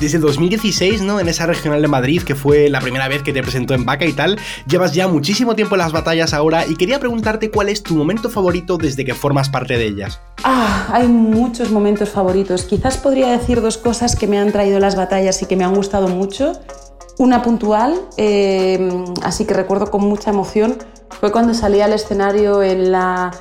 Desde 0.00 0.18
2016, 0.18 1.02
¿no? 1.02 1.20
En 1.20 1.28
esa 1.28 1.46
regional 1.46 1.80
de 1.80 1.86
Madrid, 1.86 2.22
que 2.22 2.34
fue 2.34 2.68
la 2.70 2.80
primera 2.80 3.06
vez 3.06 3.22
que 3.22 3.32
te 3.32 3.40
presentó 3.40 3.72
en 3.74 3.84
Vaca 3.84 4.04
y 4.04 4.14
tal, 4.14 4.36
llevas 4.66 4.92
ya 4.92 5.06
muchísimo 5.06 5.54
tiempo 5.54 5.76
en 5.76 5.78
las 5.78 5.92
batallas 5.92 6.34
ahora 6.34 6.66
y 6.66 6.74
quería 6.74 6.98
preguntarte 6.98 7.52
cuál 7.52 7.68
es 7.68 7.84
tu 7.84 7.94
momento 7.94 8.30
favorito 8.30 8.78
desde 8.78 9.04
que 9.04 9.14
formas 9.14 9.48
parte 9.48 9.78
de 9.78 9.86
ellas. 9.86 10.20
Ah, 10.42 10.88
hay 10.92 11.06
muchos 11.06 11.70
momentos 11.70 12.08
favoritos. 12.08 12.64
Quizás 12.64 12.96
podría 12.96 13.28
decir 13.28 13.60
dos 13.60 13.78
cosas 13.78 14.16
que 14.16 14.26
me 14.26 14.40
han 14.40 14.50
traído 14.50 14.80
las 14.80 14.96
batallas 14.96 15.40
y 15.42 15.46
que 15.46 15.54
me 15.54 15.62
han 15.62 15.76
gustado 15.76 16.08
mucho. 16.08 16.60
Una 17.18 17.42
puntual, 17.42 18.00
eh, 18.16 19.04
así 19.24 19.44
que 19.44 19.52
recuerdo 19.52 19.90
con 19.90 20.02
mucha 20.02 20.30
emoción, 20.30 20.76
fue 21.18 21.32
cuando 21.32 21.52
salí 21.52 21.80
al 21.80 21.92
escenario 21.92 22.62
en 22.62 22.92
la 22.92 23.32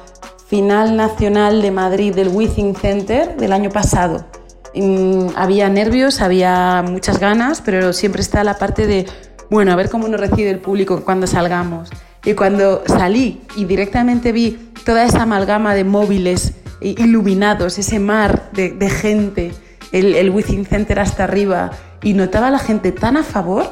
final 0.47 0.97
nacional 0.97 1.61
de 1.61 1.69
Madrid 1.69 2.15
del 2.15 2.29
Withing 2.29 2.75
Center 2.75 3.37
del 3.37 3.53
año 3.53 3.69
pasado. 3.69 4.25
Mm, 4.73 5.27
había 5.35 5.69
nervios, 5.69 6.21
había 6.21 6.83
muchas 6.87 7.19
ganas, 7.19 7.61
pero 7.61 7.93
siempre 7.93 8.23
está 8.23 8.43
la 8.43 8.57
parte 8.57 8.87
de, 8.87 9.05
bueno, 9.51 9.71
a 9.71 9.75
ver 9.75 9.91
cómo 9.91 10.07
nos 10.07 10.19
recibe 10.19 10.49
el 10.49 10.59
público 10.59 11.03
cuando 11.05 11.27
salgamos. 11.27 11.91
Y 12.25 12.33
cuando 12.33 12.81
salí 12.87 13.41
y 13.55 13.65
directamente 13.65 14.31
vi 14.31 14.71
toda 14.85 15.03
esa 15.03 15.21
amalgama 15.21 15.75
de 15.75 15.83
móviles 15.83 16.55
iluminados, 16.81 17.77
ese 17.77 17.99
mar 17.99 18.49
de 18.53 18.89
gente, 18.89 19.53
el, 19.91 20.15
el 20.15 20.29
Withing 20.29 20.65
Center 20.65 20.99
hasta 20.99 21.23
arriba, 21.23 21.71
y 22.03 22.13
notaba 22.13 22.47
a 22.47 22.51
la 22.51 22.59
gente 22.59 22.91
tan 22.91 23.17
a 23.17 23.23
favor 23.23 23.65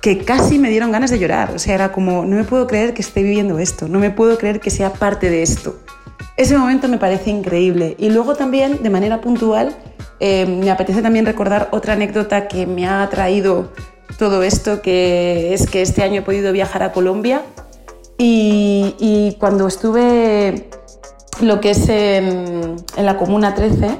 que 0.00 0.18
casi 0.24 0.58
me 0.58 0.68
dieron 0.68 0.90
ganas 0.90 1.10
de 1.10 1.18
llorar. 1.18 1.52
O 1.54 1.58
sea, 1.58 1.74
era 1.74 1.92
como, 1.92 2.24
no 2.24 2.36
me 2.36 2.44
puedo 2.44 2.66
creer 2.66 2.92
que 2.92 3.02
esté 3.02 3.22
viviendo 3.22 3.58
esto, 3.58 3.88
no 3.88 3.98
me 3.98 4.10
puedo 4.10 4.36
creer 4.36 4.60
que 4.60 4.70
sea 4.70 4.92
parte 4.92 5.30
de 5.30 5.42
esto. 5.42 5.78
Ese 6.36 6.56
momento 6.58 6.88
me 6.88 6.98
parece 6.98 7.30
increíble. 7.30 7.94
Y 7.98 8.10
luego 8.10 8.34
también, 8.34 8.82
de 8.82 8.90
manera 8.90 9.20
puntual, 9.20 9.76
eh, 10.18 10.46
me 10.46 10.70
apetece 10.70 11.02
también 11.02 11.26
recordar 11.26 11.68
otra 11.72 11.92
anécdota 11.92 12.48
que 12.48 12.66
me 12.66 12.86
ha 12.86 13.08
traído 13.10 13.72
todo 14.18 14.42
esto, 14.42 14.82
que 14.82 15.54
es 15.54 15.68
que 15.68 15.82
este 15.82 16.02
año 16.02 16.20
he 16.20 16.22
podido 16.22 16.52
viajar 16.52 16.82
a 16.82 16.92
Colombia 16.92 17.42
y, 18.18 19.36
cuando 19.40 19.66
estuve 19.66 20.68
lo 21.40 21.60
que 21.60 21.70
es 21.70 21.88
en, 21.88 22.76
la 22.96 23.16
Comuna 23.16 23.54
13, 23.54 23.88
mm, 23.88 23.90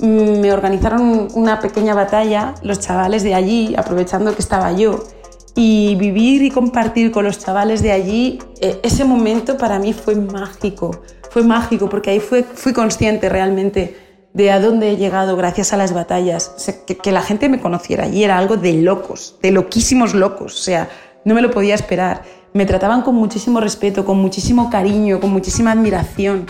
me 0.00 0.52
organizaron 0.52 1.28
una 1.34 1.60
pequeña 1.60 1.94
batalla 1.94 2.54
los 2.62 2.80
chavales 2.80 3.22
de 3.22 3.34
allí, 3.34 3.74
aprovechando 3.76 4.34
que 4.34 4.42
estaba 4.42 4.72
yo. 4.72 5.04
Y 5.54 5.96
vivir 5.96 6.42
y 6.42 6.50
compartir 6.50 7.10
con 7.10 7.24
los 7.24 7.38
chavales 7.38 7.82
de 7.82 7.90
allí, 7.90 8.38
eh, 8.60 8.78
ese 8.82 9.04
momento 9.04 9.56
para 9.56 9.78
mí 9.78 9.92
fue 9.92 10.14
mágico. 10.14 11.02
Fue 11.30 11.42
mágico 11.42 11.88
porque 11.88 12.10
ahí 12.10 12.20
fui 12.20 12.72
consciente 12.72 13.28
realmente 13.28 13.96
de 14.32 14.50
a 14.52 14.60
dónde 14.60 14.92
he 14.92 14.96
llegado 14.96 15.36
gracias 15.36 15.72
a 15.72 15.76
las 15.76 15.92
batallas. 15.92 16.54
Que, 16.86 16.96
que 16.96 17.12
la 17.12 17.22
gente 17.22 17.48
me 17.48 17.60
conociera 17.60 18.04
allí 18.04 18.22
era 18.22 18.38
algo 18.38 18.56
de 18.56 18.74
locos, 18.74 19.36
de 19.42 19.50
loquísimos 19.50 20.14
locos. 20.14 20.54
O 20.54 20.62
sea, 20.62 20.88
no 21.24 21.34
me 21.34 21.42
lo 21.42 21.50
podía 21.50 21.74
esperar. 21.74 22.22
Me 22.54 22.64
trataban 22.64 23.02
con 23.02 23.16
muchísimo 23.16 23.60
respeto, 23.60 24.04
con 24.04 24.18
muchísimo 24.18 24.70
cariño, 24.70 25.20
con 25.20 25.30
muchísima 25.30 25.72
admiración. 25.72 26.46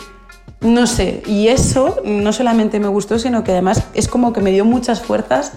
No 0.60 0.86
sé, 0.88 1.22
y 1.26 1.48
eso 1.48 1.96
no 2.04 2.32
solamente 2.32 2.80
me 2.80 2.88
gustó, 2.88 3.18
sino 3.18 3.44
que 3.44 3.52
además 3.52 3.84
es 3.94 4.08
como 4.08 4.32
que 4.32 4.40
me 4.40 4.50
dio 4.50 4.64
muchas 4.64 5.00
fuerzas 5.00 5.52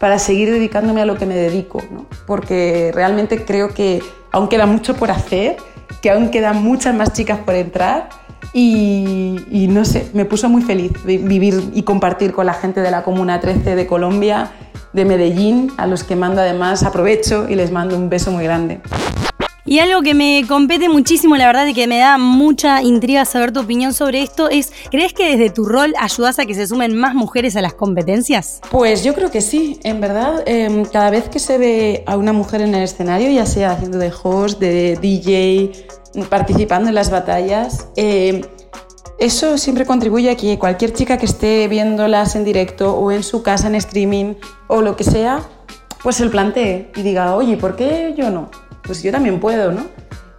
para 0.00 0.18
seguir 0.18 0.50
dedicándome 0.50 1.00
a 1.02 1.04
lo 1.06 1.16
que 1.16 1.26
me 1.26 1.34
dedico, 1.36 1.80
¿no? 1.90 2.06
porque 2.26 2.90
realmente 2.94 3.44
creo 3.44 3.68
que 3.74 4.02
aún 4.32 4.48
queda 4.48 4.66
mucho 4.66 4.94
por 4.96 5.10
hacer, 5.10 5.56
que 6.02 6.10
aún 6.10 6.30
quedan 6.30 6.62
muchas 6.64 6.94
más 6.94 7.12
chicas 7.12 7.38
por 7.38 7.54
entrar 7.54 8.08
y, 8.52 9.36
y 9.50 9.68
no 9.68 9.84
sé, 9.84 10.08
me 10.14 10.24
puso 10.24 10.48
muy 10.48 10.62
feliz 10.62 10.92
vi- 11.04 11.18
vivir 11.18 11.70
y 11.74 11.82
compartir 11.82 12.32
con 12.32 12.46
la 12.46 12.54
gente 12.54 12.80
de 12.80 12.90
la 12.90 13.02
Comuna 13.04 13.38
13 13.40 13.76
de 13.76 13.86
Colombia, 13.86 14.50
de 14.92 15.04
Medellín, 15.04 15.70
a 15.76 15.86
los 15.86 16.02
que 16.02 16.16
mando 16.16 16.40
además 16.40 16.82
aprovecho 16.82 17.46
y 17.48 17.54
les 17.54 17.70
mando 17.70 17.96
un 17.96 18.08
beso 18.08 18.32
muy 18.32 18.42
grande. 18.44 18.80
Y 19.70 19.78
algo 19.78 20.02
que 20.02 20.14
me 20.14 20.44
compete 20.48 20.88
muchísimo, 20.88 21.36
la 21.36 21.46
verdad, 21.46 21.64
y 21.64 21.74
que 21.74 21.86
me 21.86 21.98
da 21.98 22.18
mucha 22.18 22.82
intriga 22.82 23.24
saber 23.24 23.52
tu 23.52 23.60
opinión 23.60 23.94
sobre 23.94 24.20
esto 24.20 24.48
es, 24.50 24.72
¿crees 24.90 25.12
que 25.12 25.30
desde 25.30 25.48
tu 25.48 25.64
rol 25.64 25.94
ayudas 25.96 26.40
a 26.40 26.44
que 26.44 26.54
se 26.54 26.66
sumen 26.66 26.96
más 26.96 27.14
mujeres 27.14 27.54
a 27.54 27.60
las 27.60 27.74
competencias? 27.74 28.60
Pues 28.72 29.04
yo 29.04 29.14
creo 29.14 29.30
que 29.30 29.40
sí, 29.40 29.78
en 29.84 30.00
verdad, 30.00 30.42
eh, 30.46 30.82
cada 30.92 31.10
vez 31.10 31.28
que 31.28 31.38
se 31.38 31.56
ve 31.56 32.02
a 32.08 32.16
una 32.16 32.32
mujer 32.32 32.62
en 32.62 32.74
el 32.74 32.82
escenario, 32.82 33.30
ya 33.30 33.46
sea 33.46 33.70
haciendo 33.70 33.98
de 33.98 34.12
host, 34.20 34.58
de 34.58 34.98
DJ, 35.00 35.70
participando 36.28 36.88
en 36.88 36.96
las 36.96 37.12
batallas, 37.12 37.86
eh, 37.94 38.40
eso 39.20 39.56
siempre 39.56 39.86
contribuye 39.86 40.30
a 40.30 40.36
que 40.36 40.58
cualquier 40.58 40.94
chica 40.94 41.16
que 41.16 41.26
esté 41.26 41.68
viéndolas 41.68 42.34
en 42.34 42.44
directo 42.44 42.96
o 42.96 43.12
en 43.12 43.22
su 43.22 43.44
casa 43.44 43.68
en 43.68 43.76
streaming 43.76 44.34
o 44.66 44.82
lo 44.82 44.96
que 44.96 45.04
sea, 45.04 45.48
pues 46.02 46.16
se 46.16 46.26
plantee 46.26 46.90
y 46.96 47.02
diga, 47.02 47.36
oye, 47.36 47.56
¿por 47.56 47.76
qué 47.76 48.14
yo 48.16 48.30
no? 48.30 48.50
Pues 48.82 49.02
yo 49.02 49.12
también 49.12 49.40
puedo, 49.40 49.72
¿no? 49.72 49.86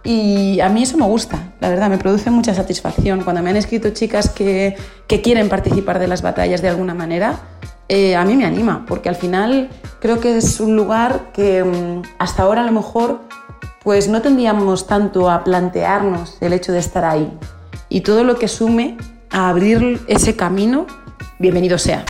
Y 0.04 0.58
a 0.60 0.68
mí 0.68 0.82
eso 0.82 0.98
me 0.98 1.06
gusta, 1.06 1.52
la 1.60 1.68
verdad, 1.68 1.88
me 1.88 1.98
produce 1.98 2.30
mucha 2.30 2.54
satisfacción. 2.54 3.22
Cuando 3.22 3.42
me 3.42 3.50
han 3.50 3.56
escrito 3.56 3.90
chicas 3.90 4.28
que, 4.28 4.76
que 5.06 5.22
quieren 5.22 5.48
participar 5.48 6.00
de 6.00 6.08
las 6.08 6.22
batallas 6.22 6.60
de 6.60 6.68
alguna 6.68 6.92
manera, 6.92 7.40
eh, 7.88 8.16
a 8.16 8.24
mí 8.24 8.36
me 8.36 8.44
anima, 8.44 8.84
porque 8.86 9.08
al 9.08 9.16
final 9.16 9.68
creo 10.00 10.18
que 10.18 10.36
es 10.36 10.58
un 10.60 10.76
lugar 10.76 11.30
que 11.32 11.62
mm, 11.62 12.02
hasta 12.18 12.42
ahora 12.42 12.62
a 12.62 12.64
lo 12.64 12.72
mejor 12.72 13.20
pues 13.84 14.08
no 14.08 14.22
tendríamos 14.22 14.86
tanto 14.86 15.28
a 15.28 15.44
plantearnos 15.44 16.36
el 16.40 16.52
hecho 16.52 16.72
de 16.72 16.78
estar 16.78 17.04
ahí. 17.04 17.30
Y 17.88 18.00
todo 18.00 18.24
lo 18.24 18.38
que 18.38 18.48
sume 18.48 18.96
a 19.30 19.48
abrir 19.48 20.00
ese 20.06 20.36
camino, 20.36 20.86
bienvenido 21.38 21.78
sea. 21.78 22.04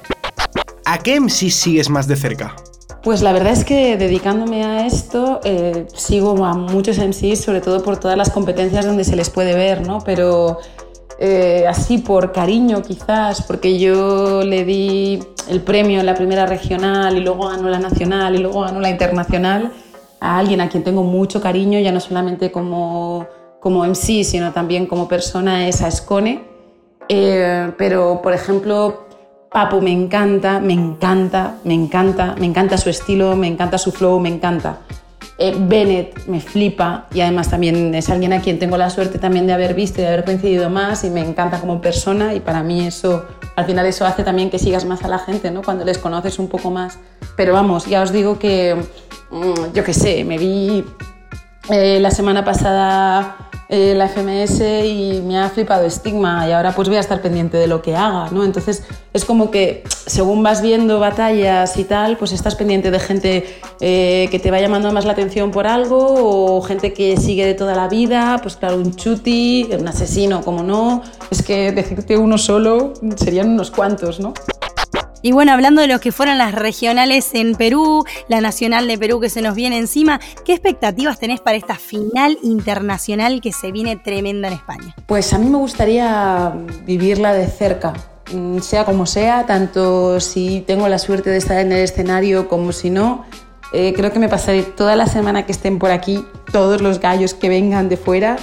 ¿A 0.85 0.99
qué 0.99 1.19
MC 1.19 1.51
sigues 1.51 1.89
más 1.89 2.07
de 2.07 2.17
cerca? 2.17 2.55
Pues 3.03 3.21
la 3.21 3.33
verdad 3.33 3.53
es 3.53 3.65
que 3.65 3.97
dedicándome 3.97 4.65
a 4.65 4.87
esto 4.87 5.41
eh, 5.43 5.87
sigo 5.93 6.45
a 6.45 6.55
muchos 6.55 6.99
MCs, 6.99 7.41
sobre 7.41 7.61
todo 7.61 7.83
por 7.83 7.99
todas 7.99 8.17
las 8.17 8.31
competencias 8.31 8.87
donde 8.87 9.03
se 9.03 9.17
les 9.17 9.29
puede 9.29 9.57
ver, 9.57 9.85
¿no? 9.85 9.99
Pero 10.05 10.59
eh, 11.19 11.67
así 11.69 11.99
por 11.99 12.31
cariño 12.31 12.81
quizás, 12.83 13.43
porque 13.43 13.79
yo 13.81 14.45
le 14.45 14.65
di 14.65 15.21
el 15.49 15.61
premio 15.63 15.99
en 15.99 16.07
la 16.07 16.15
primera 16.15 16.47
regional 16.47 17.17
y 17.17 17.21
luego 17.21 17.49
ganó 17.49 17.69
la 17.69 17.81
nacional 17.81 18.37
y 18.37 18.39
luego 18.39 18.61
ganó 18.61 18.79
la 18.79 18.91
internacional 18.91 19.73
a 20.21 20.39
alguien 20.39 20.61
a 20.61 20.69
quien 20.69 20.85
tengo 20.85 21.03
mucho 21.03 21.41
cariño, 21.41 21.81
ya 21.81 21.91
no 21.91 21.99
solamente 21.99 22.53
como, 22.53 23.27
como 23.59 23.85
MC, 23.85 24.23
sino 24.23 24.53
también 24.53 24.87
como 24.87 25.09
persona, 25.09 25.67
es 25.67 25.83
a 25.83 25.89
Escone. 25.89 26.45
Eh, 27.09 27.73
pero, 27.77 28.23
por 28.23 28.33
ejemplo, 28.33 29.07
Papo 29.53 29.83
me 29.83 29.93
encanta, 29.93 30.61
me 30.61 30.73
encanta, 30.73 31.57
me 31.65 31.75
encanta, 31.75 32.35
me 32.39 32.47
encanta 32.47 32.79
su 32.79 32.89
estilo, 32.89 33.37
me 33.37 33.49
encanta 33.49 33.77
su 33.77 33.93
flow, 33.93 34.19
me 34.19 34.31
encanta. 34.31 34.79
Eh, 35.37 35.55
Bennett 35.59 36.27
me 36.27 36.41
flipa 36.41 37.07
y 37.13 37.21
además 37.21 37.51
también 37.51 37.95
es 37.95 38.09
alguien 38.09 38.33
a 38.33 38.41
quien 38.41 38.59
tengo 38.59 38.79
la 38.79 38.89
suerte 38.89 39.19
también 39.19 39.47
de 39.47 39.53
haber 39.53 39.75
visto 39.75 40.01
y 40.01 40.05
de 40.05 40.09
haber 40.09 40.25
coincidido 40.25 40.71
más 40.71 41.05
y 41.05 41.11
me 41.11 41.21
encanta 41.21 41.61
como 41.61 41.81
persona 41.81 42.35
y 42.35 42.41
para 42.41 42.63
mí 42.63 42.87
eso, 42.87 43.27
al 43.57 43.67
final 43.67 43.85
eso 43.87 44.07
hace 44.07 44.23
también 44.23 44.51
que 44.51 44.59
sigas 44.59 44.85
más 44.87 45.03
a 45.05 45.09
la 45.09 45.19
gente, 45.19 45.51
¿no? 45.51 45.63
Cuando 45.63 45.85
les 45.85 45.99
conoces 45.99 46.39
un 46.39 46.49
poco 46.49 46.71
más. 46.71 46.99
Pero 47.37 47.53
vamos, 47.53 47.87
ya 47.87 48.03
os 48.03 48.13
digo 48.13 48.39
que, 48.39 48.75
mm, 49.31 49.75
yo 49.75 49.85
qué 49.85 49.93
sé, 49.93 50.25
me 50.25 50.39
vi 50.39 50.85
eh, 51.71 51.99
la 52.01 52.11
semana 52.11 52.45
pasada 52.45 53.37
eh, 53.75 53.95
la 53.95 54.07
FMS 54.07 54.61
y 54.85 55.23
me 55.25 55.39
ha 55.39 55.49
flipado 55.49 55.87
estigma 55.87 56.47
y 56.47 56.53
ahora 56.53 56.73
pues 56.73 56.89
voy 56.89 56.99
a 56.99 57.01
estar 57.01 57.23
pendiente 57.23 57.57
de 57.57 57.67
lo 57.67 57.81
que 57.81 57.97
haga, 57.97 58.29
¿no? 58.31 58.45
Entonces 58.45 58.83
es 59.15 59.25
como 59.25 59.51
que 59.51 59.83
según 59.89 60.43
vas 60.43 60.61
viendo 60.61 61.01
batallas 61.01 61.79
y 61.79 61.85
tal, 61.85 62.19
pues 62.19 62.33
estás 62.33 62.55
pendiente 62.55 62.91
de 62.91 63.01
gente 63.01 63.61
eh, 63.81 64.29
que 64.31 64.39
te 64.39 64.51
va 64.51 64.61
llamando 64.61 64.93
más 64.93 65.07
la 65.07 65.13
atención 65.13 65.53
por 65.53 65.67
algo 65.67 66.57
o 66.59 66.61
gente 66.61 66.93
que 66.93 67.17
sigue 67.17 67.47
de 67.47 67.55
toda 67.55 67.75
la 67.75 67.89
vida, 67.89 68.41
pues 68.43 68.57
claro, 68.57 68.77
un 68.77 68.95
chuti, 68.95 69.71
un 69.73 69.89
asesino, 69.89 70.43
como 70.43 70.63
no, 70.63 71.01
es 71.31 71.43
que 71.43 71.73
decirte 71.73 72.19
uno 72.19 72.37
solo 72.37 72.93
serían 73.17 73.49
unos 73.49 73.71
cuantos, 73.71 74.21
¿no? 74.21 74.35
Y 75.25 75.31
bueno, 75.31 75.53
hablando 75.53 75.81
de 75.81 75.87
lo 75.87 76.01
que 76.01 76.11
fueron 76.11 76.37
las 76.37 76.53
regionales 76.53 77.31
en 77.35 77.55
Perú, 77.55 78.05
la 78.27 78.41
nacional 78.41 78.89
de 78.89 78.99
Perú 78.99 79.21
que 79.21 79.31
se 79.31 79.41
nos 79.41 79.55
viene 79.55 79.79
encima, 79.79 80.21
¿qué 80.45 80.53
expectativas 80.53 81.21
tenés 81.21 81.41
para 81.41 81.57
esta 81.57 81.77
final 81.77 82.39
internacional 82.43 83.41
que 83.41 83.53
se 83.53 83.71
viene 83.71 83.95
tremenda 83.95 84.49
en 84.49 84.55
España? 84.55 84.97
Pues 85.07 85.33
a 85.33 85.39
mí 85.39 85.49
me 85.49 85.59
gustaría 85.59 86.53
vivirla 86.85 87.35
de 87.35 87.47
cerca, 87.47 87.93
mm, 88.35 88.59
sea 88.59 88.85
como 88.85 89.07
sea, 89.07 89.47
tanto 89.47 90.19
si 90.19 90.65
tengo 90.67 90.89
la 90.89 90.99
suerte 90.99 91.31
de 91.31 91.37
estar 91.37 91.59
en 91.61 91.71
el 91.71 91.79
escenario 91.79 92.49
como 92.49 92.73
si 92.73 92.91
no. 92.91 93.25
Eh, 93.73 93.95
creo 93.97 94.13
que 94.13 94.19
me 94.19 94.29
pasaré 94.29 94.65
toda 94.65 94.97
la 94.97 95.07
semana 95.07 95.47
que 95.47 95.53
estén 95.53 95.79
por 95.79 95.93
aquí, 95.93 96.25
todos 96.51 96.83
los 96.83 96.99
gallos 96.99 97.33
que 97.33 97.49
vengan 97.49 97.89
de 97.89 97.97
fuera, 97.97 98.37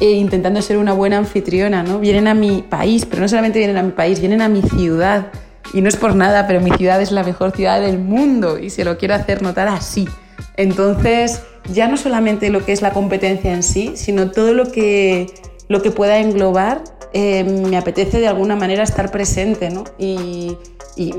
eh, 0.00 0.12
intentando 0.12 0.62
ser 0.62 0.78
una 0.78 0.94
buena 0.94 1.16
anfitriona. 1.16 1.84
¿no? 1.84 2.00
Vienen 2.00 2.26
a 2.26 2.34
mi 2.34 2.62
país, 2.62 3.06
pero 3.06 3.22
no 3.22 3.28
solamente 3.28 3.60
vienen 3.60 3.76
a 3.76 3.84
mi 3.84 3.92
país, 3.92 4.18
vienen 4.18 4.42
a 4.42 4.48
mi 4.48 4.62
ciudad. 4.62 5.30
Y 5.72 5.80
no 5.82 5.88
es 5.88 5.96
por 5.96 6.14
nada, 6.14 6.46
pero 6.46 6.60
mi 6.60 6.70
ciudad 6.72 7.00
es 7.00 7.12
la 7.12 7.22
mejor 7.22 7.52
ciudad 7.52 7.80
del 7.80 7.98
mundo 7.98 8.58
y 8.58 8.70
se 8.70 8.84
lo 8.84 8.98
quiero 8.98 9.14
hacer 9.14 9.42
notar 9.42 9.68
así. 9.68 10.08
Entonces, 10.56 11.42
ya 11.72 11.88
no 11.88 11.96
solamente 11.96 12.50
lo 12.50 12.64
que 12.64 12.72
es 12.72 12.82
la 12.82 12.92
competencia 12.92 13.52
en 13.52 13.62
sí, 13.62 13.92
sino 13.94 14.30
todo 14.30 14.54
lo 14.54 14.70
que, 14.70 15.26
lo 15.68 15.82
que 15.82 15.90
pueda 15.90 16.18
englobar, 16.18 16.82
eh, 17.12 17.44
me 17.44 17.76
apetece 17.76 18.20
de 18.20 18.28
alguna 18.28 18.56
manera 18.56 18.82
estar 18.82 19.10
presente, 19.10 19.70
¿no? 19.70 19.84
Y, 19.98 20.56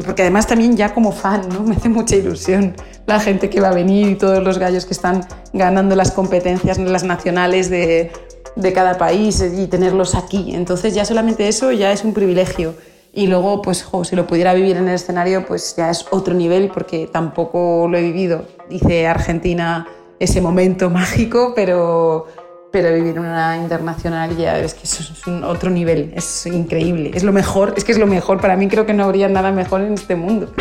porque 0.06 0.24
además 0.24 0.46
también 0.46 0.76
ya 0.76 0.94
como 0.94 1.14
fan, 1.14 1.48
¿no? 1.48 1.62
Me 1.64 1.76
hace 1.76 1.88
mucha 1.88 2.16
ilusión 2.18 2.76
la 3.06 3.20
gente 3.20 3.50
que 3.50 3.62
va 3.62 3.70
a 3.70 3.74
venir 3.74 4.10
y 4.10 4.16
todos 4.16 4.44
los 4.44 4.58
gallos 4.58 4.86
que 4.86 4.94
están 4.94 5.26
ganando 5.54 5.96
las 5.96 6.12
competencias, 6.12 6.78
las 6.78 7.06
nacionales 7.06 7.70
de, 7.70 8.12
de 8.58 8.74
cada 8.74 8.98
país 8.98 9.42
y 9.58 9.68
tenerlos 9.68 10.16
aquí. 10.16 10.54
Entonces 10.54 10.94
ya 10.94 11.06
solamente 11.06 11.48
eso 11.48 11.72
ya 11.72 11.94
es 11.94 12.04
un 12.04 12.14
privilegio. 12.14 12.76
Y 13.14 13.28
luego, 13.28 13.62
pues, 13.62 13.84
jo, 13.84 14.04
si 14.04 14.16
lo 14.16 14.28
pudiera 14.28 14.54
vivir 14.54 14.78
en 14.78 14.88
el 14.88 14.96
escenario, 14.96 15.46
pues 15.46 15.76
ya 15.76 15.90
es 15.90 16.06
otro 16.12 16.34
nivel, 16.34 16.70
porque 16.70 17.10
tampoco 17.12 17.88
lo 17.90 17.98
he 17.98 18.02
vivido. 18.02 18.46
Hice 18.70 19.08
Argentina 19.08 19.88
ese 20.20 20.42
momento 20.42 20.90
mágico, 20.92 21.54
pero, 21.56 22.28
pero 22.72 22.94
vivir 22.94 23.20
una 23.20 23.58
internacional 23.58 24.38
ya 24.38 24.60
es 24.60 24.74
que 24.74 24.84
es 24.84 25.28
un 25.28 25.44
otro 25.44 25.70
nivel, 25.70 26.14
es 26.16 26.46
increíble, 26.46 27.12
es 27.14 27.24
lo 27.24 27.34
mejor, 27.34 27.74
es 27.78 27.84
que 27.84 27.92
es 27.92 27.98
lo 27.98 28.08
mejor. 28.08 28.40
Para 28.40 28.56
mí 28.56 28.68
creo 28.68 28.86
que 28.86 28.94
no 28.94 29.06
habría 29.06 29.28
nada 29.28 29.52
mejor 29.52 29.82
en 29.82 29.94
este 29.94 30.16
mundo. 30.16 30.52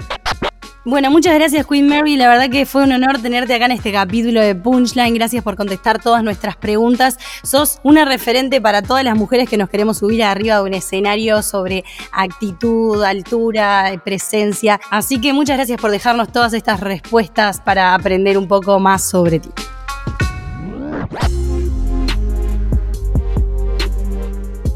Bueno, 0.88 1.11
muchas 1.11 1.35
gracias 1.35 1.66
Queen 1.66 1.87
Mary, 1.87 2.16
la 2.16 2.29
verdad 2.29 2.48
que 2.48 2.64
fue 2.64 2.83
un 2.83 2.92
honor 2.92 3.20
tenerte 3.20 3.53
acá 3.53 3.66
en 3.66 3.72
este 3.72 3.92
capítulo 3.92 4.40
de 4.40 4.55
Punchline, 4.55 5.12
gracias 5.12 5.44
por 5.44 5.55
contestar 5.55 6.01
todas 6.01 6.24
nuestras 6.24 6.57
preguntas. 6.57 7.18
Sos 7.42 7.79
una 7.83 8.07
referente 8.07 8.59
para 8.62 8.81
todas 8.81 9.05
las 9.05 9.14
mujeres 9.14 9.51
que 9.51 9.59
nos 9.59 9.68
queremos 9.68 9.98
subir 9.98 10.22
arriba 10.22 10.57
de 10.57 10.62
un 10.62 10.72
escenario 10.72 11.42
sobre 11.42 11.85
actitud, 12.11 13.05
altura, 13.05 14.01
presencia. 14.03 14.81
Así 14.88 15.20
que 15.20 15.35
muchas 15.35 15.59
gracias 15.59 15.79
por 15.79 15.90
dejarnos 15.90 16.33
todas 16.33 16.55
estas 16.55 16.81
respuestas 16.81 17.61
para 17.61 17.92
aprender 17.92 18.38
un 18.38 18.48
poco 18.48 18.81
más 18.81 19.07
sobre 19.07 19.40
ti. 19.40 19.51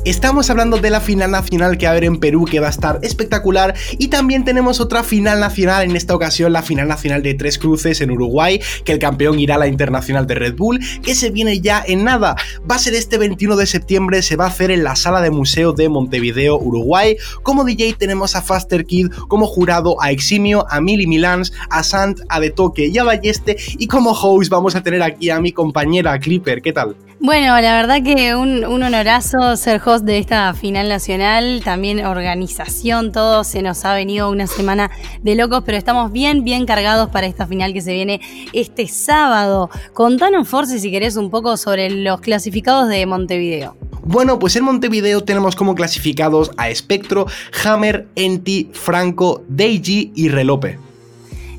Estamos 0.04 0.50
hablando 0.50 0.78
de 0.78 0.90
la 0.90 1.00
final 1.00 1.30
nacional 1.30 1.78
que 1.78 1.86
va 1.86 1.90
a 1.90 1.92
haber 1.92 2.02
en 2.02 2.18
Perú, 2.18 2.44
que 2.44 2.58
va 2.58 2.66
a 2.66 2.70
estar 2.70 2.98
espectacular. 3.02 3.72
Y 3.98 4.08
también 4.08 4.44
tenemos 4.44 4.80
otra 4.80 5.04
final 5.04 5.38
nacional, 5.38 5.84
en 5.84 5.94
esta 5.94 6.16
ocasión 6.16 6.52
la 6.52 6.64
final 6.64 6.88
nacional 6.88 7.22
de 7.22 7.34
Tres 7.34 7.56
Cruces 7.56 8.00
en 8.00 8.10
Uruguay, 8.10 8.60
que 8.84 8.90
el 8.90 8.98
campeón 8.98 9.38
irá 9.38 9.54
a 9.54 9.58
la 9.58 9.68
internacional 9.68 10.26
de 10.26 10.34
Red 10.34 10.56
Bull, 10.56 10.80
que 11.04 11.14
se 11.14 11.30
viene 11.30 11.60
ya 11.60 11.84
en 11.86 12.02
nada. 12.02 12.34
Va 12.68 12.74
a 12.74 12.78
ser 12.80 12.94
este 12.94 13.16
21 13.16 13.54
de 13.54 13.66
septiembre, 13.66 14.22
se 14.22 14.34
va 14.34 14.46
a 14.46 14.48
hacer 14.48 14.72
en 14.72 14.82
la 14.82 14.96
sala 14.96 15.20
de 15.20 15.30
museo 15.30 15.72
de 15.72 15.88
Montevideo, 15.88 16.58
Uruguay. 16.58 17.16
Como 17.44 17.64
DJ 17.64 17.94
tenemos 17.96 18.34
a 18.34 18.42
Faster 18.42 18.84
Kid, 18.84 19.06
como 19.28 19.46
jurado 19.46 20.02
a 20.02 20.10
Eximio, 20.10 20.66
a 20.68 20.80
Mili 20.80 21.06
Milans, 21.06 21.52
a 21.70 21.84
Sant, 21.84 22.22
a 22.28 22.40
De 22.40 22.50
Toque 22.50 22.88
y 22.88 22.98
a 22.98 23.04
Balleste. 23.04 23.56
Y 23.78 23.86
como 23.86 24.10
host 24.10 24.50
vamos 24.50 24.74
a 24.74 24.82
tener 24.82 25.00
aquí 25.00 25.30
a 25.30 25.40
mi 25.40 25.52
compañera 25.52 26.18
Clipper. 26.18 26.60
¿Qué 26.60 26.72
tal? 26.72 26.96
Bueno, 27.24 27.60
la 27.60 27.76
verdad 27.76 28.02
que 28.02 28.34
un, 28.34 28.64
un 28.64 28.82
honorazo 28.82 29.56
ser 29.56 29.80
host 29.84 30.04
de 30.04 30.18
esta 30.18 30.52
final 30.54 30.88
nacional, 30.88 31.62
también 31.64 32.04
organización, 32.04 33.12
todo 33.12 33.44
se 33.44 33.62
nos 33.62 33.84
ha 33.84 33.94
venido 33.94 34.28
una 34.28 34.48
semana 34.48 34.90
de 35.22 35.36
locos, 35.36 35.62
pero 35.64 35.78
estamos 35.78 36.10
bien, 36.10 36.42
bien 36.42 36.66
cargados 36.66 37.10
para 37.10 37.28
esta 37.28 37.46
final 37.46 37.72
que 37.72 37.80
se 37.80 37.92
viene 37.92 38.20
este 38.52 38.88
sábado. 38.88 39.70
Contanos, 39.92 40.48
Force, 40.48 40.80
si 40.80 40.90
querés 40.90 41.14
un 41.14 41.30
poco 41.30 41.56
sobre 41.56 41.90
los 41.90 42.20
clasificados 42.20 42.88
de 42.88 43.06
Montevideo. 43.06 43.76
Bueno, 44.02 44.40
pues 44.40 44.56
en 44.56 44.64
Montevideo 44.64 45.22
tenemos 45.22 45.54
como 45.54 45.76
clasificados 45.76 46.50
a 46.56 46.74
Spectro, 46.74 47.26
Hammer, 47.62 48.08
Enti, 48.16 48.68
Franco, 48.72 49.44
Deiji 49.46 50.10
y 50.16 50.28
Relope. 50.28 50.91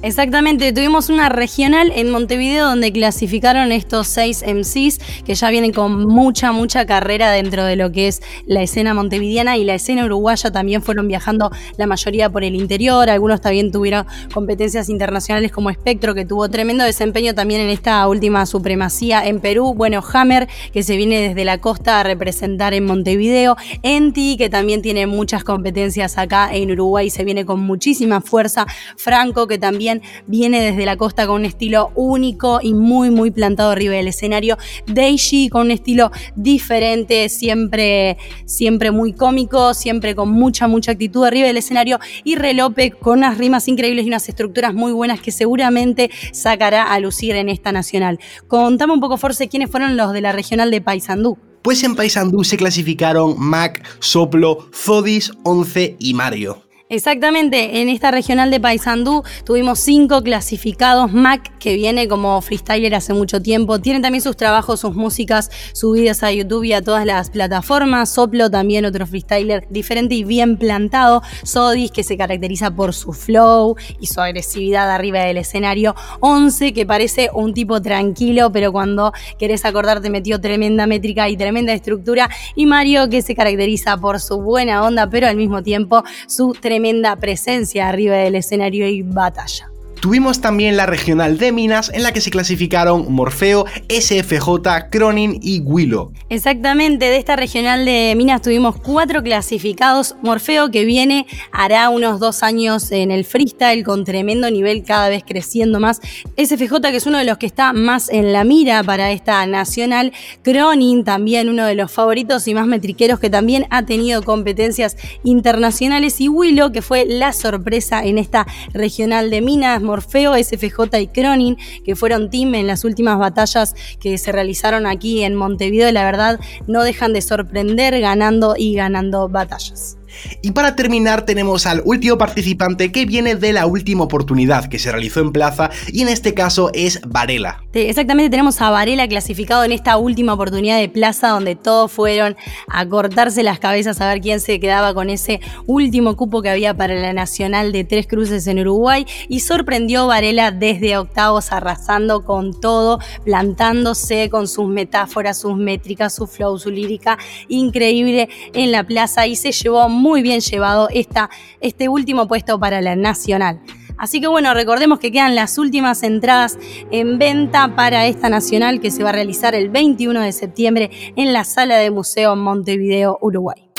Exactamente, 0.03 0.73
tuvimos 0.73 1.09
una 1.09 1.29
regional 1.29 1.89
en 1.95 2.09
Montevideo 2.09 2.67
donde 2.67 2.91
clasificaron 2.91 3.71
estos 3.71 4.05
seis 4.05 4.43
MCs 4.45 4.99
que 5.23 5.33
ya 5.33 5.49
vienen 5.49 5.71
con 5.71 6.05
mucha, 6.05 6.51
mucha 6.51 6.85
carrera 6.85 7.31
dentro 7.31 7.63
de 7.63 7.77
lo 7.77 7.89
que 7.89 8.09
es 8.09 8.21
la 8.45 8.61
escena 8.61 8.93
montevideana 8.93 9.55
y 9.55 9.63
la 9.63 9.75
escena 9.75 10.03
uruguaya. 10.03 10.51
También 10.51 10.81
fueron 10.81 11.07
viajando 11.07 11.51
la 11.77 11.87
mayoría 11.87 12.29
por 12.29 12.43
el 12.43 12.55
interior, 12.55 13.09
algunos 13.09 13.39
también 13.39 13.71
tuvieron 13.71 14.05
competencias 14.33 14.89
internacionales 14.89 15.53
como 15.53 15.69
Espectro 15.69 16.13
que 16.13 16.25
tuvo 16.25 16.49
tremendo 16.49 16.83
desempeño 16.83 17.33
también 17.33 17.61
en 17.61 17.69
esta 17.69 18.05
última 18.09 18.45
supremacía 18.45 19.25
en 19.25 19.39
Perú, 19.39 19.73
bueno, 19.73 20.03
Hammer 20.11 20.49
que 20.73 20.83
se 20.83 20.97
viene 20.97 21.29
desde 21.29 21.45
la 21.45 21.59
costa 21.59 22.01
a 22.01 22.03
representar 22.03 22.73
en 22.73 22.83
Montevideo, 22.83 23.55
Enti 23.83 24.35
que 24.35 24.49
también 24.49 24.81
tiene 24.81 25.07
muchas 25.07 25.45
competencias 25.45 26.17
acá 26.17 26.53
en 26.53 26.71
Uruguay, 26.71 27.09
se 27.09 27.23
viene 27.23 27.45
con 27.45 27.61
muchísima 27.61 28.19
fuerza, 28.19 28.65
Franco 28.97 29.47
que 29.47 29.57
también 29.57 29.92
viene 30.27 30.61
desde 30.61 30.85
la 30.85 30.97
costa 30.97 31.27
con 31.27 31.41
un 31.41 31.45
estilo 31.45 31.91
único 31.95 32.59
y 32.61 32.73
muy, 32.73 33.09
muy 33.09 33.31
plantado 33.31 33.71
arriba 33.71 33.93
del 33.93 34.07
escenario. 34.07 34.57
Deiji 34.87 35.49
con 35.49 35.63
un 35.63 35.71
estilo 35.71 36.11
diferente, 36.35 37.29
siempre, 37.29 38.17
siempre 38.45 38.91
muy 38.91 39.13
cómico, 39.13 39.73
siempre 39.73 40.15
con 40.15 40.29
mucha, 40.29 40.67
mucha 40.67 40.91
actitud 40.91 41.25
arriba 41.25 41.47
del 41.47 41.57
escenario. 41.57 41.99
Y 42.23 42.35
Relope 42.35 42.91
con 42.91 43.19
unas 43.19 43.37
rimas 43.37 43.67
increíbles 43.67 44.05
y 44.05 44.07
unas 44.07 44.27
estructuras 44.29 44.73
muy 44.73 44.91
buenas 44.91 45.21
que 45.21 45.31
seguramente 45.31 46.09
sacará 46.31 46.83
a 46.83 46.99
lucir 46.99 47.35
en 47.35 47.49
esta 47.49 47.71
nacional. 47.71 48.19
Contame 48.47 48.93
un 48.93 48.99
poco, 48.99 49.17
Force, 49.17 49.47
quiénes 49.47 49.69
fueron 49.69 49.97
los 49.97 50.13
de 50.13 50.21
la 50.21 50.31
regional 50.31 50.71
de 50.71 50.81
Paysandú. 50.81 51.37
Pues 51.61 51.83
en 51.83 51.95
Paysandú 51.95 52.43
se 52.43 52.57
clasificaron 52.57 53.35
Mac, 53.39 53.83
Soplo, 53.99 54.67
Zodis, 54.73 55.31
Once 55.43 55.95
y 55.97 56.13
Mario. 56.13 56.61
Exactamente, 56.93 57.81
en 57.81 57.89
esta 57.89 58.11
regional 58.11 58.51
de 58.51 58.59
Paysandú 58.59 59.23
tuvimos 59.45 59.79
cinco 59.79 60.21
clasificados. 60.21 61.11
Mac, 61.11 61.57
que 61.57 61.73
viene 61.73 62.07
como 62.07 62.39
freestyler 62.39 62.93
hace 62.93 63.15
mucho 63.15 63.41
tiempo, 63.41 63.79
tiene 63.79 63.99
también 63.99 64.21
sus 64.21 64.37
trabajos, 64.37 64.81
sus 64.81 64.93
músicas 64.93 65.49
subidas 65.73 66.21
a 66.21 66.31
YouTube 66.31 66.65
y 66.65 66.73
a 66.73 66.83
todas 66.83 67.07
las 67.07 67.31
plataformas. 67.31 68.13
Soplo, 68.13 68.51
también 68.51 68.85
otro 68.85 69.07
freestyler 69.07 69.65
diferente 69.71 70.13
y 70.13 70.23
bien 70.23 70.55
plantado. 70.55 71.23
Sodis, 71.41 71.89
que 71.89 72.03
se 72.03 72.15
caracteriza 72.15 72.69
por 72.69 72.93
su 72.93 73.11
flow 73.11 73.75
y 73.99 74.05
su 74.05 74.21
agresividad 74.21 74.91
arriba 74.91 75.21
del 75.21 75.37
escenario. 75.37 75.95
Once, 76.19 76.73
que 76.73 76.85
parece 76.85 77.31
un 77.33 77.55
tipo 77.55 77.81
tranquilo, 77.81 78.51
pero 78.51 78.71
cuando 78.71 79.13
querés 79.39 79.65
acordarte 79.65 80.11
metió 80.11 80.39
tremenda 80.39 80.85
métrica 80.85 81.27
y 81.27 81.37
tremenda 81.37 81.73
estructura. 81.73 82.29
Y 82.55 82.67
Mario, 82.67 83.09
que 83.09 83.23
se 83.23 83.33
caracteriza 83.33 83.97
por 83.97 84.19
su 84.19 84.39
buena 84.39 84.83
onda, 84.83 85.09
pero 85.09 85.25
al 85.27 85.37
mismo 85.37 85.63
tiempo 85.63 86.03
su 86.27 86.51
tremenda 86.51 86.82
tremenda 86.83 87.15
presencia 87.15 87.87
arriba 87.87 88.17
del 88.17 88.35
escenario 88.35 88.85
y 88.89 89.03
batalla. 89.03 89.72
Tuvimos 90.03 90.41
también 90.41 90.75
la 90.75 90.85
regional 90.85 91.37
de 91.37 91.53
Minas 91.53 91.89
en 91.93 92.03
la 92.03 92.11
que 92.11 92.19
se 92.19 92.29
clasificaron 92.29 93.05
Morfeo, 93.13 93.63
SFJ, 93.87 94.89
Cronin 94.91 95.39
y 95.41 95.61
Willow. 95.61 96.11
Exactamente, 96.27 97.05
de 97.05 97.15
esta 97.15 97.37
regional 97.37 97.85
de 97.85 98.13
Minas 98.17 98.41
tuvimos 98.41 98.75
cuatro 98.75 99.23
clasificados. 99.23 100.17
Morfeo 100.21 100.71
que 100.71 100.83
viene 100.83 101.25
hará 101.53 101.87
unos 101.87 102.19
dos 102.19 102.43
años 102.43 102.91
en 102.91 103.11
el 103.11 103.23
freestyle 103.23 103.85
con 103.85 104.03
tremendo 104.03 104.51
nivel 104.51 104.83
cada 104.83 105.07
vez 105.07 105.23
creciendo 105.25 105.79
más. 105.79 106.01
SFJ 106.35 106.81
que 106.81 106.97
es 106.97 107.05
uno 107.05 107.19
de 107.19 107.23
los 107.23 107.37
que 107.37 107.45
está 107.45 107.71
más 107.71 108.09
en 108.09 108.33
la 108.33 108.43
mira 108.43 108.83
para 108.83 109.09
esta 109.09 109.45
nacional. 109.45 110.11
Cronin 110.41 111.05
también 111.05 111.47
uno 111.47 111.65
de 111.65 111.75
los 111.75 111.89
favoritos 111.89 112.45
y 112.49 112.53
más 112.53 112.67
metriqueros 112.67 113.21
que 113.21 113.29
también 113.29 113.67
ha 113.69 113.85
tenido 113.85 114.21
competencias 114.21 114.97
internacionales. 115.23 116.19
Y 116.19 116.27
Willow 116.27 116.73
que 116.73 116.81
fue 116.81 117.05
la 117.05 117.31
sorpresa 117.31 118.03
en 118.03 118.17
esta 118.17 118.45
regional 118.73 119.29
de 119.29 119.39
Minas. 119.39 119.81
Morfeo, 119.93 120.33
SFJ 120.35 121.01
y 121.01 121.07
Cronin, 121.07 121.55
que 121.85 121.95
fueron 121.95 122.31
team 122.31 122.55
en 122.55 122.65
las 122.65 122.83
últimas 122.83 123.19
batallas 123.19 123.75
que 123.99 124.17
se 124.17 124.31
realizaron 124.31 124.87
aquí 124.87 125.21
en 125.21 125.35
Montevideo, 125.35 125.91
la 125.91 126.03
verdad 126.03 126.39
no 126.65 126.83
dejan 126.83 127.13
de 127.13 127.21
sorprender 127.21 127.99
ganando 127.99 128.55
y 128.57 128.73
ganando 128.73 129.29
batallas. 129.29 129.97
Y 130.41 130.51
para 130.51 130.75
terminar 130.75 131.25
tenemos 131.25 131.65
al 131.65 131.81
último 131.85 132.17
participante 132.17 132.91
que 132.91 133.05
viene 133.05 133.35
de 133.35 133.53
la 133.53 133.65
última 133.65 134.03
oportunidad 134.03 134.67
que 134.67 134.79
se 134.79 134.91
realizó 134.91 135.19
en 135.19 135.31
plaza 135.31 135.69
y 135.87 136.01
en 136.01 136.09
este 136.09 136.33
caso 136.33 136.69
es 136.73 137.01
Varela. 137.05 137.63
Exactamente, 137.73 138.29
tenemos 138.29 138.61
a 138.61 138.69
Varela 138.69 139.07
clasificado 139.07 139.63
en 139.63 139.71
esta 139.71 139.97
última 139.97 140.33
oportunidad 140.33 140.79
de 140.79 140.89
plaza 140.89 141.29
donde 141.29 141.55
todos 141.55 141.91
fueron 141.91 142.35
a 142.67 142.85
cortarse 142.87 143.43
las 143.43 143.59
cabezas 143.59 143.99
a 144.01 144.07
ver 144.07 144.21
quién 144.21 144.39
se 144.39 144.59
quedaba 144.59 144.93
con 144.93 145.09
ese 145.09 145.39
último 145.65 146.15
cupo 146.15 146.41
que 146.41 146.49
había 146.49 146.75
para 146.75 146.95
la 146.95 147.13
Nacional 147.13 147.71
de 147.71 147.83
Tres 147.83 148.07
Cruces 148.07 148.47
en 148.47 148.59
Uruguay 148.59 149.05
y 149.27 149.39
sorprendió 149.39 150.07
Varela 150.07 150.51
desde 150.51 150.97
octavos 150.97 151.51
arrasando 151.51 152.23
con 152.23 152.59
todo, 152.59 152.99
plantándose 153.25 154.29
con 154.29 154.47
sus 154.47 154.67
metáforas, 154.67 155.39
sus 155.39 155.57
métricas, 155.57 156.13
su 156.13 156.27
flow, 156.27 156.57
su 156.59 156.69
lírica 156.69 157.17
increíble 157.47 158.29
en 158.53 158.71
la 158.71 158.83
plaza 158.83 159.27
y 159.27 159.35
se 159.35 159.51
llevó 159.51 159.87
muy 160.03 160.21
bien 160.21 160.41
llevado 160.41 160.89
esta, 160.93 161.29
este 161.61 161.87
último 161.87 162.27
puesto 162.27 162.59
para 162.59 162.81
la 162.81 162.97
nacional. 162.97 163.61
Así 163.97 164.19
que 164.19 164.27
bueno, 164.27 164.53
recordemos 164.53 164.99
que 164.99 165.13
quedan 165.13 165.33
las 165.33 165.57
últimas 165.57 166.03
entradas 166.03 166.57
en 166.91 167.19
venta 167.19 167.73
para 167.73 168.05
esta 168.05 168.27
nacional 168.27 168.81
que 168.81 168.91
se 168.91 169.01
va 169.01 169.09
a 169.09 169.13
realizar 169.13 169.55
el 169.55 169.69
21 169.69 170.19
de 170.19 170.33
septiembre 170.33 170.91
en 171.15 171.31
la 171.31 171.45
sala 171.45 171.77
de 171.77 171.89
Museo 171.89 172.35
Montevideo, 172.35 173.17
Uruguay. 173.21 173.69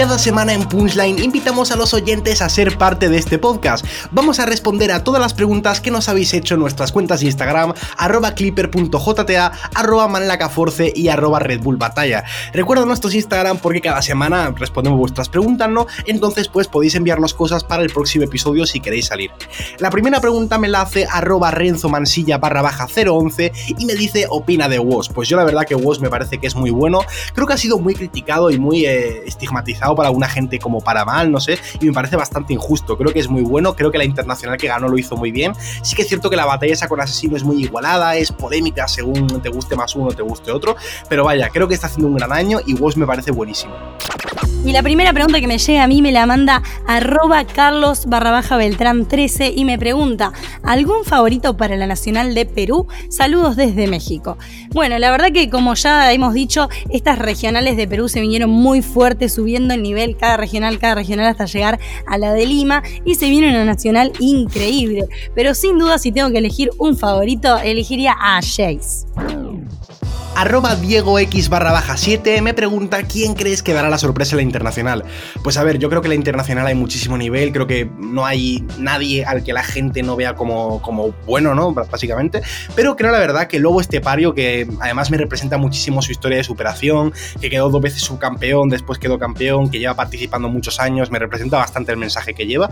Cada 0.00 0.18
semana 0.18 0.54
en 0.54 0.66
Punchline 0.66 1.22
invitamos 1.22 1.70
a 1.72 1.76
los 1.76 1.92
oyentes 1.92 2.40
a 2.40 2.48
ser 2.48 2.78
parte 2.78 3.10
de 3.10 3.18
este 3.18 3.38
podcast. 3.38 3.84
Vamos 4.10 4.40
a 4.40 4.46
responder 4.46 4.92
a 4.92 5.04
todas 5.04 5.20
las 5.20 5.34
preguntas 5.34 5.82
que 5.82 5.90
nos 5.90 6.08
habéis 6.08 6.32
hecho 6.32 6.54
en 6.54 6.60
nuestras 6.60 6.90
cuentas 6.90 7.20
de 7.20 7.26
Instagram, 7.26 7.74
arroba 7.98 8.32
clipper.jta, 8.32 9.52
arroba 9.74 10.08
manlacaforce 10.08 10.90
y 10.96 11.08
arroba 11.08 11.38
Red. 11.38 11.60
Recuerda 12.54 12.86
nuestros 12.86 13.14
Instagram 13.14 13.58
porque 13.58 13.82
cada 13.82 14.00
semana 14.00 14.54
respondemos 14.56 14.98
vuestras 14.98 15.28
preguntas, 15.28 15.68
¿no? 15.68 15.86
Entonces 16.06 16.48
pues 16.48 16.66
podéis 16.66 16.94
enviarnos 16.94 17.34
cosas 17.34 17.62
para 17.62 17.82
el 17.82 17.90
próximo 17.90 18.24
episodio 18.24 18.64
si 18.64 18.80
queréis 18.80 19.08
salir. 19.08 19.30
La 19.80 19.90
primera 19.90 20.18
pregunta 20.22 20.56
me 20.56 20.68
la 20.68 20.80
hace 20.80 21.06
arroba 21.12 21.50
Renzo 21.50 21.90
Mansilla 21.90 22.38
barra 22.38 22.62
baja 22.62 22.86
011 22.86 23.52
y 23.76 23.84
me 23.84 23.94
dice 23.94 24.24
opina 24.30 24.66
de 24.66 24.78
WOS. 24.78 25.10
Pues 25.10 25.28
yo 25.28 25.36
la 25.36 25.44
verdad 25.44 25.66
que 25.66 25.74
WOS 25.74 26.00
me 26.00 26.08
parece 26.08 26.38
que 26.38 26.46
es 26.46 26.54
muy 26.54 26.70
bueno. 26.70 27.00
Creo 27.34 27.46
que 27.46 27.52
ha 27.52 27.58
sido 27.58 27.78
muy 27.78 27.92
criticado 27.92 28.50
y 28.50 28.58
muy 28.58 28.86
eh, 28.86 29.24
estigmatizado 29.26 29.89
para 29.94 30.08
alguna 30.08 30.28
gente 30.28 30.58
como 30.58 30.80
para 30.80 31.04
mal, 31.04 31.30
no 31.30 31.40
sé, 31.40 31.58
y 31.80 31.86
me 31.86 31.92
parece 31.92 32.16
bastante 32.16 32.52
injusto. 32.52 32.96
Creo 32.96 33.12
que 33.12 33.20
es 33.20 33.28
muy 33.28 33.42
bueno, 33.42 33.74
creo 33.74 33.90
que 33.90 33.98
la 33.98 34.04
internacional 34.04 34.56
que 34.56 34.68
ganó 34.68 34.88
lo 34.88 34.98
hizo 34.98 35.16
muy 35.16 35.30
bien. 35.30 35.52
Sí 35.82 35.94
que 35.96 36.02
es 36.02 36.08
cierto 36.08 36.30
que 36.30 36.36
la 36.36 36.46
batalla 36.46 36.72
esa 36.72 36.88
con 36.88 37.00
Asesino 37.00 37.36
es 37.36 37.44
muy 37.44 37.62
igualada, 37.62 38.16
es 38.16 38.32
polémica 38.32 38.88
según 38.88 39.26
te 39.40 39.48
guste 39.48 39.76
más 39.76 39.94
uno 39.94 40.10
te 40.12 40.22
guste 40.22 40.50
otro, 40.50 40.76
pero 41.08 41.24
vaya, 41.24 41.48
creo 41.50 41.68
que 41.68 41.74
está 41.74 41.86
haciendo 41.86 42.08
un 42.08 42.16
gran 42.16 42.32
año 42.32 42.60
y 42.66 42.74
Woz 42.74 42.96
me 42.96 43.06
parece 43.06 43.30
buenísimo. 43.30 43.74
Y 44.62 44.72
la 44.72 44.82
primera 44.82 45.14
pregunta 45.14 45.40
que 45.40 45.48
me 45.48 45.56
llega 45.56 45.84
a 45.84 45.86
mí 45.86 46.02
me 46.02 46.12
la 46.12 46.26
manda 46.26 46.62
arroba 46.86 47.44
carlos 47.44 48.04
barra 48.06 48.30
baja 48.30 48.58
beltrán 48.58 49.08
13 49.08 49.54
y 49.56 49.64
me 49.64 49.78
pregunta, 49.78 50.32
¿algún 50.62 51.04
favorito 51.04 51.56
para 51.56 51.76
la 51.76 51.86
Nacional 51.86 52.34
de 52.34 52.44
Perú? 52.44 52.86
Saludos 53.08 53.56
desde 53.56 53.86
México. 53.86 54.36
Bueno, 54.68 54.98
la 54.98 55.10
verdad 55.10 55.32
que 55.32 55.48
como 55.48 55.74
ya 55.74 56.12
hemos 56.12 56.34
dicho, 56.34 56.68
estas 56.90 57.18
regionales 57.18 57.78
de 57.78 57.88
Perú 57.88 58.10
se 58.10 58.20
vinieron 58.20 58.50
muy 58.50 58.82
fuertes, 58.82 59.32
subiendo 59.32 59.72
el 59.72 59.82
nivel 59.82 60.18
cada 60.18 60.36
regional, 60.36 60.78
cada 60.78 60.94
regional 60.94 61.26
hasta 61.26 61.46
llegar 61.46 61.80
a 62.06 62.18
la 62.18 62.34
de 62.34 62.44
Lima 62.44 62.82
y 63.06 63.14
se 63.14 63.30
viene 63.30 63.48
una 63.48 63.64
nacional 63.64 64.12
increíble. 64.18 65.06
Pero 65.34 65.54
sin 65.54 65.78
duda 65.78 65.96
si 65.96 66.12
tengo 66.12 66.30
que 66.30 66.38
elegir 66.38 66.70
un 66.76 66.98
favorito, 66.98 67.56
elegiría 67.58 68.14
a 68.20 68.40
Jace 68.42 69.06
arroba 70.34 70.76
Diego 70.76 71.18
X 71.18 71.48
barra 71.48 71.72
baja 71.72 71.96
7 71.96 72.40
me 72.40 72.54
pregunta 72.54 73.02
quién 73.02 73.34
crees 73.34 73.62
que 73.62 73.72
dará 73.72 73.90
la 73.90 73.98
sorpresa 73.98 74.32
en 74.32 74.38
la 74.38 74.42
internacional. 74.42 75.04
Pues 75.42 75.56
a 75.56 75.64
ver, 75.64 75.78
yo 75.78 75.88
creo 75.90 76.02
que 76.02 76.08
la 76.08 76.14
internacional 76.14 76.66
hay 76.66 76.74
muchísimo 76.74 77.18
nivel, 77.18 77.52
creo 77.52 77.66
que 77.66 77.90
no 77.98 78.24
hay 78.24 78.64
nadie 78.78 79.24
al 79.24 79.42
que 79.42 79.52
la 79.52 79.62
gente 79.62 80.02
no 80.02 80.16
vea 80.16 80.34
como, 80.34 80.80
como 80.82 81.12
bueno, 81.26 81.54
¿no? 81.54 81.72
Básicamente. 81.72 82.42
Pero 82.74 82.96
creo 82.96 83.10
la 83.10 83.18
verdad 83.18 83.48
que 83.48 83.58
Lobo 83.58 83.80
Estepario, 83.80 84.34
que 84.34 84.68
además 84.80 85.10
me 85.10 85.16
representa 85.16 85.58
muchísimo 85.58 86.00
su 86.00 86.12
historia 86.12 86.38
de 86.38 86.44
superación, 86.44 87.12
que 87.40 87.50
quedó 87.50 87.68
dos 87.68 87.82
veces 87.82 88.02
subcampeón, 88.02 88.68
después 88.68 88.98
quedó 88.98 89.18
campeón, 89.18 89.70
que 89.70 89.78
lleva 89.78 89.94
participando 89.94 90.48
muchos 90.48 90.80
años, 90.80 91.10
me 91.10 91.18
representa 91.18 91.58
bastante 91.58 91.92
el 91.92 91.98
mensaje 91.98 92.34
que 92.34 92.46
lleva. 92.46 92.70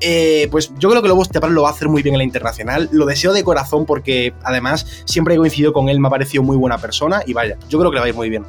Eh, 0.00 0.48
pues 0.50 0.72
yo 0.78 0.90
creo 0.90 1.02
que 1.02 1.08
Lobo 1.08 1.22
Estepario 1.22 1.54
lo 1.54 1.62
va 1.62 1.68
a 1.68 1.72
hacer 1.72 1.88
muy 1.88 2.02
bien 2.02 2.14
en 2.14 2.18
la 2.18 2.24
internacional. 2.24 2.88
Lo 2.92 3.06
deseo 3.06 3.32
de 3.32 3.44
corazón 3.44 3.86
porque 3.86 4.34
además 4.42 5.04
siempre 5.04 5.34
he 5.34 5.36
coincidido 5.36 5.72
con 5.72 5.88
él, 5.88 6.00
me 6.00 6.08
ha 6.08 6.10
parecido 6.10 6.42
muy 6.42 6.56
buena 6.56 6.78
persona 6.78 6.94
y 7.26 7.32
vaya, 7.32 7.56
yo 7.68 7.78
creo 7.78 7.90
que 7.90 7.96
le 7.96 8.00
va 8.00 8.06
a 8.06 8.08
ir 8.08 8.14
muy 8.14 8.30
bien. 8.30 8.44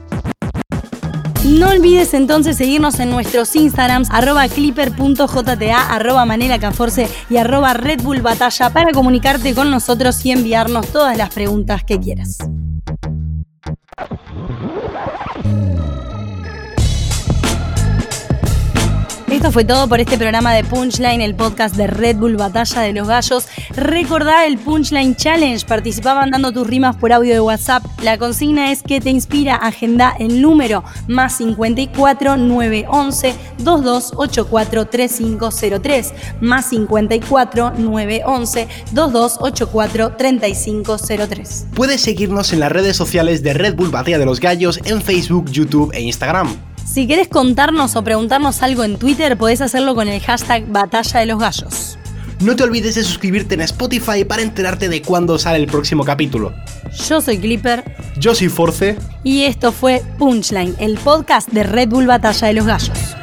No 1.46 1.70
olvides 1.70 2.15
entonces 2.15 2.58
seguirnos 2.58 3.00
en 3.00 3.12
nuestros 3.12 3.56
Instagrams 3.56 4.10
arroba 4.10 4.48
clipper.jta, 4.48 5.94
arroba 5.94 6.26
manelacaforce 6.26 7.08
y 7.30 7.38
arroba 7.38 7.76
Red 7.76 8.02
Bull 8.02 8.22
Batalla 8.22 8.72
para 8.72 8.91
comunicarte 8.91 9.54
con 9.54 9.70
nosotros 9.70 10.26
y 10.26 10.32
enviarnos 10.32 10.88
todas 10.88 11.15
las 11.15 11.32
preguntas 11.32 11.84
que 11.84 12.00
quieras. 12.00 12.39
Esto 19.45 19.53
fue 19.53 19.63
todo 19.63 19.88
por 19.88 19.99
este 19.99 20.17
programa 20.17 20.55
de 20.55 20.63
Punchline, 20.63 21.21
el 21.21 21.36
podcast 21.36 21.75
de 21.75 21.86
Red 21.86 22.15
Bull 22.15 22.36
Batalla 22.36 22.81
de 22.81 22.93
los 22.93 23.08
Gallos. 23.08 23.45
Recordá 23.75 24.47
el 24.47 24.58
Punchline 24.58 25.15
Challenge. 25.15 25.63
Participa 25.67 26.15
mandando 26.15 26.51
tus 26.51 26.65
rimas 26.65 26.95
por 26.95 27.13
audio 27.13 27.31
de 27.31 27.39
WhatsApp. 27.39 27.84
La 28.01 28.17
consigna 28.17 28.71
es 28.71 28.81
que 28.81 28.99
te 28.99 29.12
inspira. 29.12 29.55
Agenda 29.58 30.15
el 30.17 30.41
número 30.41 30.84
más 31.08 31.38
54 31.38 32.38
911 32.38 33.36
2284 33.60 34.88
3503. 34.88 36.13
Más 36.41 36.65
54 36.65 37.73
911 37.77 38.67
2284 38.93 40.15
3503. 40.17 41.67
Puedes 41.75 42.01
seguirnos 42.01 42.51
en 42.51 42.62
las 42.62 42.71
redes 42.71 42.97
sociales 42.97 43.43
de 43.43 43.53
Red 43.53 43.75
Bull 43.75 43.91
Batalla 43.91 44.17
de 44.17 44.25
los 44.25 44.39
Gallos 44.39 44.79
en 44.86 45.03
Facebook, 45.03 45.51
YouTube 45.51 45.91
e 45.93 46.01
Instagram. 46.01 46.75
Si 46.86 47.08
quieres 47.08 47.28
contarnos 47.28 47.95
o 47.95 48.04
preguntarnos 48.04 48.62
algo 48.62 48.84
en 48.84 48.98
Twitter, 48.98 49.38
podés 49.38 49.60
hacerlo 49.60 49.95
con 49.95 50.08
el 50.08 50.21
hashtag 50.21 50.67
Batalla 50.67 51.19
de 51.19 51.26
los 51.26 51.39
Gallos. 51.39 51.98
No 52.39 52.56
te 52.56 52.63
olvides 52.63 52.95
de 52.95 53.04
suscribirte 53.04 53.56
en 53.56 53.62
Spotify 53.62 54.24
para 54.24 54.43
enterarte 54.43 54.88
de 54.88 55.02
cuándo 55.02 55.39
sale 55.39 55.58
el 55.58 55.67
próximo 55.67 56.06
capítulo. 56.06 56.54
Yo 57.08 57.21
soy 57.21 57.39
Clipper. 57.39 57.84
Yo 58.17 58.36
soy 58.36 58.50
Force. 58.50 58.98
Y 59.24 59.43
esto 59.43 59.71
fue 59.71 60.04
Punchline, 60.19 60.76
el 60.80 60.98
podcast 60.98 61.50
de 61.50 61.63
Red 61.63 61.89
Bull 61.89 62.06
Batalla 62.06 62.48
de 62.48 62.54
los 62.54 62.65
Gallos. 62.65 63.15